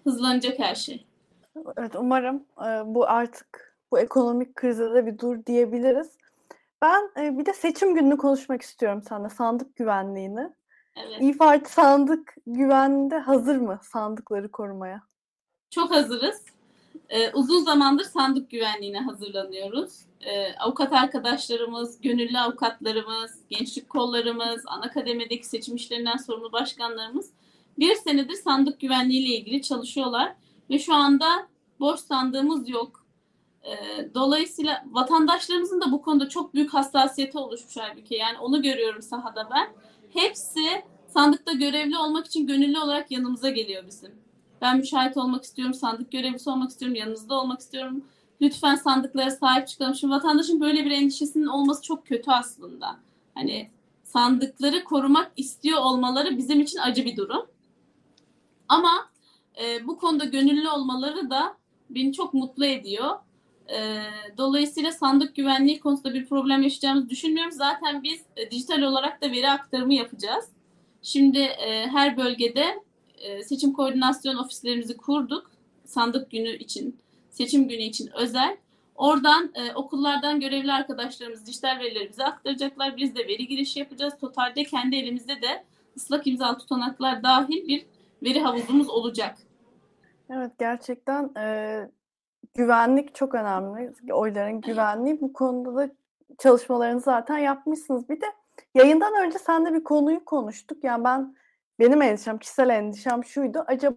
hızlanacak 0.04 0.58
her 0.58 0.74
şey. 0.74 1.06
Evet 1.76 1.96
umarım 1.96 2.44
e, 2.58 2.94
bu 2.94 3.08
artık 3.08 3.76
bu 3.90 3.98
ekonomik 3.98 4.54
krize 4.54 4.94
de 4.94 5.06
bir 5.06 5.18
dur 5.18 5.46
diyebiliriz. 5.46 6.10
Ben 6.82 7.10
e, 7.20 7.38
bir 7.38 7.46
de 7.46 7.52
seçim 7.52 7.94
gününü 7.94 8.16
konuşmak 8.16 8.62
istiyorum 8.62 9.02
seninle 9.08 9.28
sandık 9.28 9.76
güvenliğini. 9.76 10.52
Evet. 10.96 11.20
İyi 11.20 11.38
Parti 11.38 11.72
sandık 11.72 12.34
güvenliğinde 12.46 13.18
hazır 13.18 13.56
mı 13.56 13.78
sandıkları 13.82 14.50
korumaya? 14.50 15.02
Çok 15.70 15.90
hazırız. 15.90 16.42
Ee, 17.08 17.32
uzun 17.32 17.64
zamandır 17.64 18.04
sandık 18.04 18.50
güvenliğine 18.50 19.00
hazırlanıyoruz. 19.00 19.92
Ee, 20.20 20.54
avukat 20.54 20.92
arkadaşlarımız, 20.92 22.00
gönüllü 22.00 22.38
avukatlarımız, 22.38 23.38
gençlik 23.50 23.88
kollarımız, 23.88 24.62
ana 24.66 24.90
kademedeki 24.90 25.46
seçim 25.46 25.76
işlerinden 25.76 26.16
sorumlu 26.16 26.52
başkanlarımız 26.52 27.30
bir 27.78 27.94
senedir 27.94 28.35
sandık 28.35 28.80
güvenliği 28.80 29.26
ile 29.26 29.37
ilgili 29.37 29.62
çalışıyorlar 29.62 30.35
ve 30.70 30.78
şu 30.78 30.94
anda 30.94 31.48
boş 31.80 32.00
sandığımız 32.00 32.68
yok. 32.68 33.06
Ee, 33.64 34.08
dolayısıyla 34.14 34.85
vatandaşlarımızın 34.90 35.80
da 35.80 35.92
bu 35.92 36.02
konuda 36.02 36.28
çok 36.28 36.54
büyük 36.54 36.74
hassasiyeti 36.74 37.38
oluşmuş 37.38 37.76
halbuki. 37.76 38.14
Yani 38.14 38.38
onu 38.38 38.62
görüyorum 38.62 39.02
sahada 39.02 39.48
ben. 39.50 39.68
Hepsi 40.12 40.82
sandıkta 41.06 41.52
görevli 41.52 41.98
olmak 41.98 42.26
için 42.26 42.46
gönüllü 42.46 42.78
olarak 42.78 43.11
yanımıza 43.11 43.50
geliyor 43.50 43.87
bizim. 43.87 44.11
Ben 44.61 44.76
müşahit 44.78 45.16
olmak 45.16 45.44
istiyorum, 45.44 45.74
sandık 45.74 46.12
görevlisi 46.12 46.50
olmak 46.50 46.70
istiyorum, 46.70 46.96
yanınızda 46.96 47.35
olmak 47.35 47.61
istiyorum. 47.61 48.04
Lütfen 48.40 48.74
sandıklara 48.74 49.30
sahip 49.30 49.68
çıkalım. 49.68 49.94
Şimdi 49.94 50.14
vatandaşın 50.14 50.61
böyle 50.61 50.85
bir 50.85 50.90
endişesinin 50.90 51.46
olması 51.46 51.82
çok 51.82 52.06
kötü 52.06 52.30
aslında. 52.30 52.96
Hani 53.35 53.70
sandıkları 54.04 54.85
korumak 54.85 55.32
istiyor 55.37 55.78
olmaları 55.80 56.38
bizim 56.38 56.61
için 56.61 56.78
acı 56.78 57.04
bir 57.04 57.16
durum. 57.16 57.46
Ama 58.72 59.08
e, 59.62 59.87
bu 59.87 59.98
konuda 59.98 60.24
gönüllü 60.24 60.68
olmaları 60.68 61.30
da 61.30 61.56
beni 61.90 62.12
çok 62.12 62.35
mutlu 62.35 62.66
ediyor. 62.66 63.11
E, 63.68 64.02
dolayısıyla 64.38 64.92
sandık 64.92 65.37
güvenliği 65.37 65.80
konusunda 65.80 66.14
bir 66.14 66.26
problem 66.26 66.62
yaşayacağımızı 66.62 67.11
düşünmüyorum. 67.11 67.52
Zaten 67.52 68.02
biz 68.02 68.22
e, 68.37 68.50
dijital 68.50 68.82
olarak 68.82 69.22
da 69.22 69.32
veri 69.32 69.50
aktarımı 69.50 69.94
yapacağız. 69.94 70.48
Şimdi 71.02 71.38
e, 71.38 71.87
her 71.87 72.16
bölgede 72.16 72.82
e, 73.18 73.42
seçim 73.42 73.72
koordinasyon 73.72 74.37
ofislerimizi 74.37 74.96
kurduk. 74.96 75.50
Sandık 75.85 76.30
günü 76.30 76.56
için, 76.56 76.96
seçim 77.30 77.68
günü 77.68 77.82
için 77.82 78.11
özel. 78.14 78.56
Oradan 78.94 79.52
e, 79.54 79.72
okullardan 79.74 80.40
görevli 80.40 80.72
arkadaşlarımız 80.72 81.46
dijital 81.46 81.78
verileri 81.80 82.08
bize 82.08 82.24
aktaracaklar. 82.24 82.96
Biz 82.96 83.14
de 83.14 83.28
veri 83.28 83.46
girişi 83.46 83.78
yapacağız. 83.78 84.14
Totalde 84.20 84.64
kendi 84.64 84.96
elimizde 84.96 85.42
de 85.42 85.64
ıslak 85.96 86.26
imza 86.26 86.58
tutanaklar 86.58 87.22
dahil 87.22 87.68
bir 87.68 87.85
veri 88.22 88.40
havuzumuz 88.40 88.90
olacak. 88.90 89.37
Evet 90.30 90.58
gerçekten 90.58 91.30
e, 91.37 91.78
güvenlik 92.54 93.14
çok 93.14 93.35
önemli. 93.35 93.92
Oyların 94.12 94.61
güvenliği 94.61 95.20
bu 95.20 95.32
konuda 95.32 95.76
da 95.76 95.90
çalışmalarını 96.38 97.00
zaten 97.00 97.38
yapmışsınız. 97.38 98.08
Bir 98.08 98.20
de 98.20 98.26
yayından 98.74 99.26
önce 99.26 99.38
sen 99.38 99.66
de 99.66 99.74
bir 99.74 99.85
konuyu 99.85 100.24
konuştuk. 100.24 100.85
Yani 100.85 101.04
ben 101.04 101.37
benim 101.78 102.02
endişem, 102.02 102.38
kişisel 102.38 102.68
endişem 102.68 103.24
şuydu. 103.24 103.64
Acaba 103.66 103.96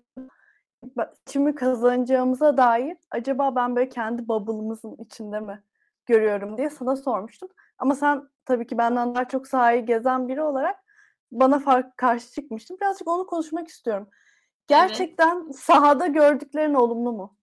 kimi 1.26 1.56
kazanacağımıza 1.56 2.58
dair 2.58 2.98
acaba 3.12 3.56
ben 3.56 3.76
böyle 3.76 3.90
kendi 3.90 4.28
bubble'ımızın 4.28 4.96
içinde 5.00 5.40
mi 5.40 5.64
görüyorum 6.06 6.58
diye 6.58 6.70
sana 6.70 6.96
sormuştum. 6.96 7.50
Ama 7.78 7.96
sen 7.96 8.30
tabii 8.46 8.68
ki 8.68 8.78
benden 8.78 9.16
daha 9.16 9.28
çok 9.28 9.48
sahayı 9.48 9.86
gezen 9.86 10.28
biri 10.28 10.42
olarak 10.42 10.85
bana 11.32 11.60
fark 11.60 11.98
karşı 11.98 12.32
çıkmıştın. 12.32 12.78
Birazcık 12.82 13.08
onu 13.08 13.26
konuşmak 13.26 13.68
istiyorum. 13.68 14.08
Gerçekten 14.68 15.44
evet. 15.46 15.56
sahada 15.56 16.08
gördüklerin 16.08 16.74
olumlu 16.74 17.12
mu? 17.12 17.38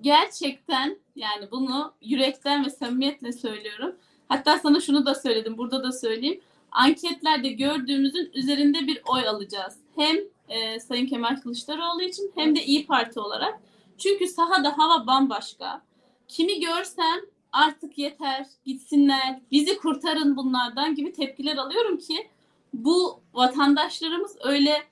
Gerçekten 0.00 0.98
yani 1.16 1.50
bunu 1.50 1.94
yürekten 2.00 2.64
ve 2.64 2.70
samimiyetle 2.70 3.32
söylüyorum. 3.32 3.96
Hatta 4.28 4.58
sana 4.58 4.80
şunu 4.80 5.06
da 5.06 5.14
söyledim, 5.14 5.58
burada 5.58 5.82
da 5.82 5.92
söyleyeyim. 5.92 6.40
Anketlerde 6.72 7.48
gördüğümüzün 7.48 8.30
üzerinde 8.34 8.86
bir 8.86 9.02
oy 9.06 9.28
alacağız. 9.28 9.78
Hem 9.96 10.16
e, 10.48 10.80
Sayın 10.80 11.06
Kemal 11.06 11.36
Kılıçdaroğlu 11.36 12.02
için 12.02 12.32
hem 12.34 12.56
de 12.56 12.64
İyi 12.64 12.86
Parti 12.86 13.20
olarak. 13.20 13.60
Çünkü 13.98 14.26
sahada 14.26 14.78
hava 14.78 15.06
bambaşka. 15.06 15.82
Kimi 16.28 16.60
görsem 16.60 17.20
artık 17.52 17.98
yeter, 17.98 18.46
gitsinler, 18.64 19.40
bizi 19.50 19.78
kurtarın 19.78 20.36
bunlardan 20.36 20.94
gibi 20.94 21.12
tepkiler 21.12 21.56
alıyorum 21.56 21.98
ki 21.98 22.28
bu 22.74 23.22
vatandaşlarımız 23.34 24.36
öyle 24.44 24.82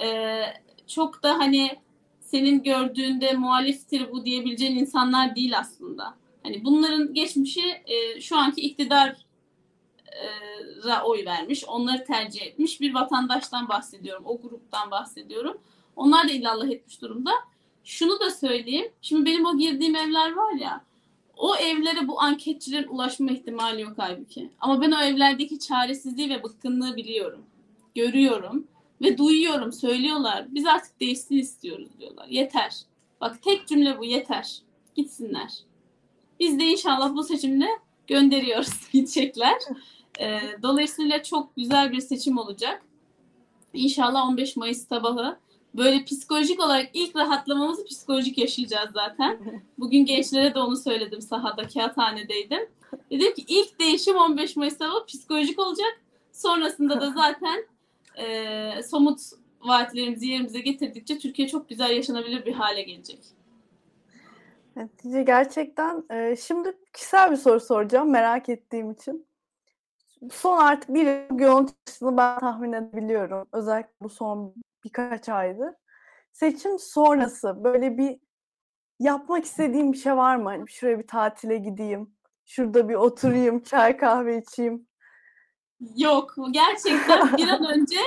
e, 0.00 0.40
çok 0.86 1.22
da 1.22 1.38
hani 1.38 1.70
senin 2.20 2.62
gördüğünde 2.62 3.32
muhaliftir 3.32 4.12
bu 4.12 4.24
diyebileceğin 4.24 4.76
insanlar 4.76 5.36
değil 5.36 5.58
aslında. 5.58 6.14
Hani 6.42 6.64
bunların 6.64 7.14
geçmişi 7.14 7.82
e, 7.86 8.20
şu 8.20 8.36
anki 8.36 8.60
iktidar 8.60 9.16
oy 11.04 11.24
vermiş, 11.24 11.64
onları 11.64 12.04
tercih 12.04 12.42
etmiş 12.42 12.80
bir 12.80 12.94
vatandaştan 12.94 13.68
bahsediyorum, 13.68 14.22
o 14.26 14.40
gruptan 14.40 14.90
bahsediyorum. 14.90 15.60
Onlar 15.96 16.28
da 16.28 16.32
illallah 16.32 16.68
etmiş 16.68 17.02
durumda. 17.02 17.30
Şunu 17.84 18.20
da 18.20 18.30
söyleyeyim, 18.30 18.92
şimdi 19.02 19.26
benim 19.26 19.46
o 19.46 19.58
girdiğim 19.58 19.96
evler 19.96 20.32
var 20.32 20.52
ya, 20.52 20.84
o 21.38 21.56
evlere 21.56 22.08
bu 22.08 22.20
anketçilerin 22.20 22.88
ulaşma 22.88 23.30
ihtimali 23.30 23.82
yok 23.82 23.92
halbuki. 23.96 24.50
Ama 24.60 24.80
ben 24.80 24.90
o 24.90 25.00
evlerdeki 25.00 25.58
çaresizliği 25.58 26.30
ve 26.30 26.42
bıkkınlığı 26.42 26.96
biliyorum. 26.96 27.42
Görüyorum 27.94 28.66
ve 29.02 29.18
duyuyorum, 29.18 29.72
söylüyorlar. 29.72 30.46
Biz 30.48 30.66
artık 30.66 31.00
değişsin 31.00 31.36
istiyoruz 31.36 31.88
diyorlar. 32.00 32.26
Yeter. 32.28 32.76
Bak 33.20 33.42
tek 33.42 33.68
cümle 33.68 33.98
bu 33.98 34.04
yeter. 34.04 34.58
Gitsinler. 34.94 35.50
Biz 36.40 36.58
de 36.58 36.64
inşallah 36.64 37.14
bu 37.14 37.22
seçimle 37.22 37.68
gönderiyoruz 38.06 38.88
gidecekler. 38.92 39.58
E, 40.20 40.40
dolayısıyla 40.62 41.22
çok 41.22 41.56
güzel 41.56 41.92
bir 41.92 42.00
seçim 42.00 42.38
olacak. 42.38 42.82
İnşallah 43.72 44.28
15 44.28 44.56
Mayıs 44.56 44.88
sabahı 44.88 45.38
böyle 45.74 46.04
psikolojik 46.04 46.60
olarak 46.60 46.90
ilk 46.94 47.16
rahatlamamızı 47.16 47.84
psikolojik 47.84 48.38
yaşayacağız 48.38 48.90
zaten. 48.94 49.62
Bugün 49.78 50.04
gençlere 50.04 50.54
de 50.54 50.58
onu 50.58 50.76
söyledim 50.76 51.22
sahada, 51.22 51.68
kağıthanedeydim. 51.68 52.68
Dedim 53.10 53.34
ki 53.34 53.44
ilk 53.48 53.80
değişim 53.80 54.16
15 54.16 54.56
Mayıs 54.56 54.78
sabahı 54.78 55.06
psikolojik 55.06 55.58
olacak. 55.58 56.00
Sonrasında 56.32 57.00
da 57.00 57.10
zaten 57.10 57.64
e, 58.16 58.82
somut 58.82 59.20
vaatlerimizi 59.60 60.26
yerimize 60.26 60.60
getirdikçe 60.60 61.18
Türkiye 61.18 61.48
çok 61.48 61.68
güzel 61.68 61.90
yaşanabilir 61.90 62.46
bir 62.46 62.52
hale 62.52 62.82
gelecek. 62.82 63.18
Evet, 64.76 65.26
gerçekten 65.26 66.04
e, 66.10 66.36
şimdi 66.36 66.72
kişisel 66.92 67.30
bir 67.30 67.36
soru 67.36 67.60
soracağım 67.60 68.10
merak 68.10 68.48
ettiğim 68.48 68.90
için 68.90 69.26
son 70.32 70.58
artık 70.58 70.94
bir 70.94 71.06
yıl 71.06 71.38
görüntüsünü 71.38 72.16
ben 72.16 72.38
tahmin 72.38 72.72
edebiliyorum. 72.72 73.48
Özellikle 73.52 73.92
bu 74.00 74.08
son 74.08 74.54
birkaç 74.88 75.28
aydır. 75.28 75.74
Seçim 76.32 76.78
sonrası 76.78 77.64
böyle 77.64 77.98
bir 77.98 78.16
yapmak 78.98 79.44
istediğim 79.44 79.92
bir 79.92 79.98
şey 79.98 80.16
var 80.16 80.36
mı? 80.36 80.44
Hani 80.44 80.70
şuraya 80.70 80.98
bir 80.98 81.06
tatile 81.06 81.56
gideyim. 81.56 82.10
Şurada 82.46 82.88
bir 82.88 82.94
oturayım, 82.94 83.62
çay 83.64 83.96
kahve 83.96 84.38
içeyim. 84.38 84.86
Yok. 85.96 86.34
Gerçekten 86.50 87.36
bir 87.36 87.48
an 87.48 87.66
önce 87.74 88.00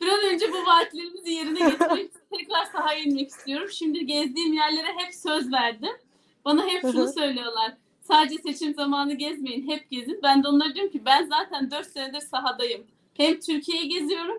bir 0.00 0.08
an 0.08 0.34
önce 0.34 0.52
bu 0.52 0.66
vaatlerimizi 0.66 1.30
yerine 1.30 1.70
getirmek 1.70 2.10
tekrar 2.38 2.64
sahaya 2.64 3.00
inmek 3.00 3.28
istiyorum. 3.28 3.68
Şimdi 3.70 4.06
gezdiğim 4.06 4.52
yerlere 4.52 4.92
hep 4.96 5.14
söz 5.14 5.52
verdim. 5.52 5.96
Bana 6.44 6.66
hep 6.66 6.80
şunu 6.82 7.12
söylüyorlar 7.12 7.76
Sadece 8.08 8.42
seçim 8.42 8.74
zamanı 8.74 9.14
gezmeyin, 9.14 9.68
hep 9.68 9.90
gezin. 9.90 10.20
Ben 10.22 10.42
de 10.42 10.48
onlara 10.48 10.74
diyorum 10.74 10.92
ki 10.92 11.04
ben 11.04 11.26
zaten 11.26 11.70
4 11.70 11.86
senedir 11.86 12.20
sahadayım. 12.20 12.86
Hem 13.14 13.40
Türkiye'yi 13.40 13.88
geziyorum 13.88 14.38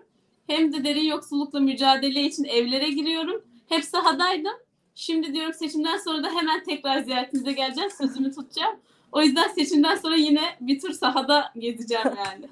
hem 0.50 0.72
de 0.72 0.84
derin 0.84 1.04
yoksullukla 1.04 1.60
mücadele 1.60 2.22
için 2.22 2.44
evlere 2.44 2.90
giriyorum. 2.90 3.44
Hep 3.68 3.84
sahadaydım. 3.84 4.52
Şimdi 4.94 5.34
diyorum 5.34 5.54
seçimden 5.54 5.98
sonra 5.98 6.22
da 6.22 6.30
hemen 6.30 6.64
tekrar 6.64 6.98
ziyaretinize 6.98 7.52
geleceğim. 7.52 7.90
Sözümü 7.90 8.32
tutacağım. 8.32 8.76
O 9.12 9.22
yüzden 9.22 9.48
seçimden 9.48 9.96
sonra 9.96 10.16
yine 10.16 10.42
bir 10.60 10.80
tur 10.80 10.92
sahada 10.92 11.52
gezeceğim 11.58 12.04
yani. 12.26 12.48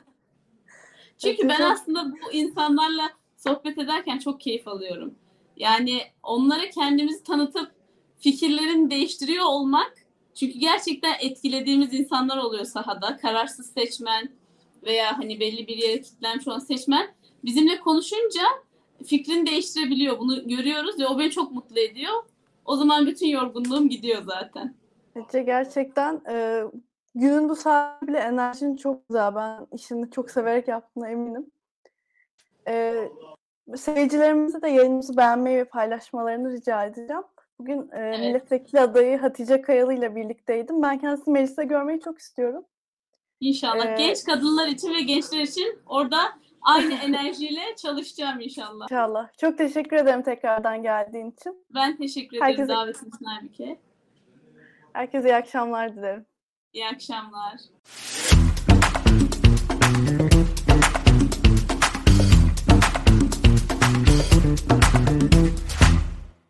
Çünkü 1.18 1.48
ben 1.48 1.60
aslında 1.60 2.12
bu 2.12 2.32
insanlarla 2.32 3.10
sohbet 3.36 3.78
ederken 3.78 4.18
çok 4.18 4.40
keyif 4.40 4.68
alıyorum. 4.68 5.14
Yani 5.56 6.02
onlara 6.22 6.70
kendimizi 6.70 7.22
tanıtıp 7.22 7.72
fikirlerini 8.18 8.90
değiştiriyor 8.90 9.44
olmak 9.44 9.94
çünkü 10.34 10.58
gerçekten 10.58 11.14
etkilediğimiz 11.20 11.94
insanlar 11.94 12.36
oluyor 12.36 12.64
sahada. 12.64 13.16
Kararsız 13.16 13.72
seçmen 13.72 14.30
veya 14.82 15.18
hani 15.18 15.40
belli 15.40 15.66
bir 15.66 15.76
yere 15.76 16.02
kitlenmiş 16.02 16.48
olan 16.48 16.58
seçmen 16.58 17.14
bizimle 17.44 17.80
konuşunca 17.80 18.42
fikrini 19.06 19.50
değiştirebiliyor. 19.50 20.18
Bunu 20.18 20.48
görüyoruz 20.48 21.00
ve 21.00 21.06
o 21.06 21.18
beni 21.18 21.30
çok 21.30 21.52
mutlu 21.52 21.80
ediyor. 21.80 22.12
O 22.64 22.76
zaman 22.76 23.06
bütün 23.06 23.26
yorgunluğum 23.26 23.88
gidiyor 23.88 24.22
zaten. 24.22 24.74
Ece 25.16 25.42
gerçekten 25.42 26.20
e, 26.30 26.64
günün 27.14 27.48
bu 27.48 27.56
saati 27.56 28.06
bile 28.08 28.18
enerjin 28.18 28.76
çok 28.76 29.08
güzel. 29.08 29.34
Ben 29.34 29.66
işini 29.72 30.10
çok 30.10 30.30
severek 30.30 30.68
yaptığına 30.68 31.08
eminim. 31.08 31.46
E, 32.68 32.94
seyircilerimize 33.76 34.62
de 34.62 34.68
yayınımızı 34.68 35.16
beğenmeyi 35.16 35.56
ve 35.56 35.64
paylaşmalarını 35.64 36.52
rica 36.52 36.84
edeceğim. 36.84 37.22
Bugün 37.58 37.78
e, 37.78 37.86
evet. 37.92 38.18
milletvekili 38.18 38.80
adayı 38.80 39.18
Hatice 39.18 39.62
Kayalı 39.62 39.94
ile 39.94 40.16
birlikteydim. 40.16 40.82
Ben 40.82 40.98
kendisini 40.98 41.32
mecliste 41.32 41.64
görmeyi 41.64 42.00
çok 42.00 42.18
istiyorum. 42.18 42.64
İnşallah. 43.40 43.86
Ee, 43.86 43.94
Genç 43.98 44.24
kadınlar 44.24 44.68
için 44.68 44.94
ve 44.94 45.00
gençler 45.00 45.40
için 45.40 45.78
orada 45.86 46.18
aynı 46.68 46.94
enerjiyle 46.94 47.76
çalışacağım 47.76 48.40
inşallah. 48.40 48.86
İnşallah. 48.90 49.28
Çok 49.40 49.58
teşekkür 49.58 49.96
ederim 49.96 50.22
tekrardan 50.22 50.82
geldiğin 50.82 51.30
için. 51.30 51.66
Ben 51.74 51.96
teşekkür 51.96 52.36
ederim 52.36 52.46
Herkese... 52.46 52.68
davetin 52.68 53.08
için 53.08 53.24
Aybike. 53.24 53.80
Herkese 54.92 55.28
iyi 55.28 55.34
akşamlar 55.34 55.96
dilerim. 55.96 56.26
İyi 56.72 56.86
akşamlar. 56.86 57.60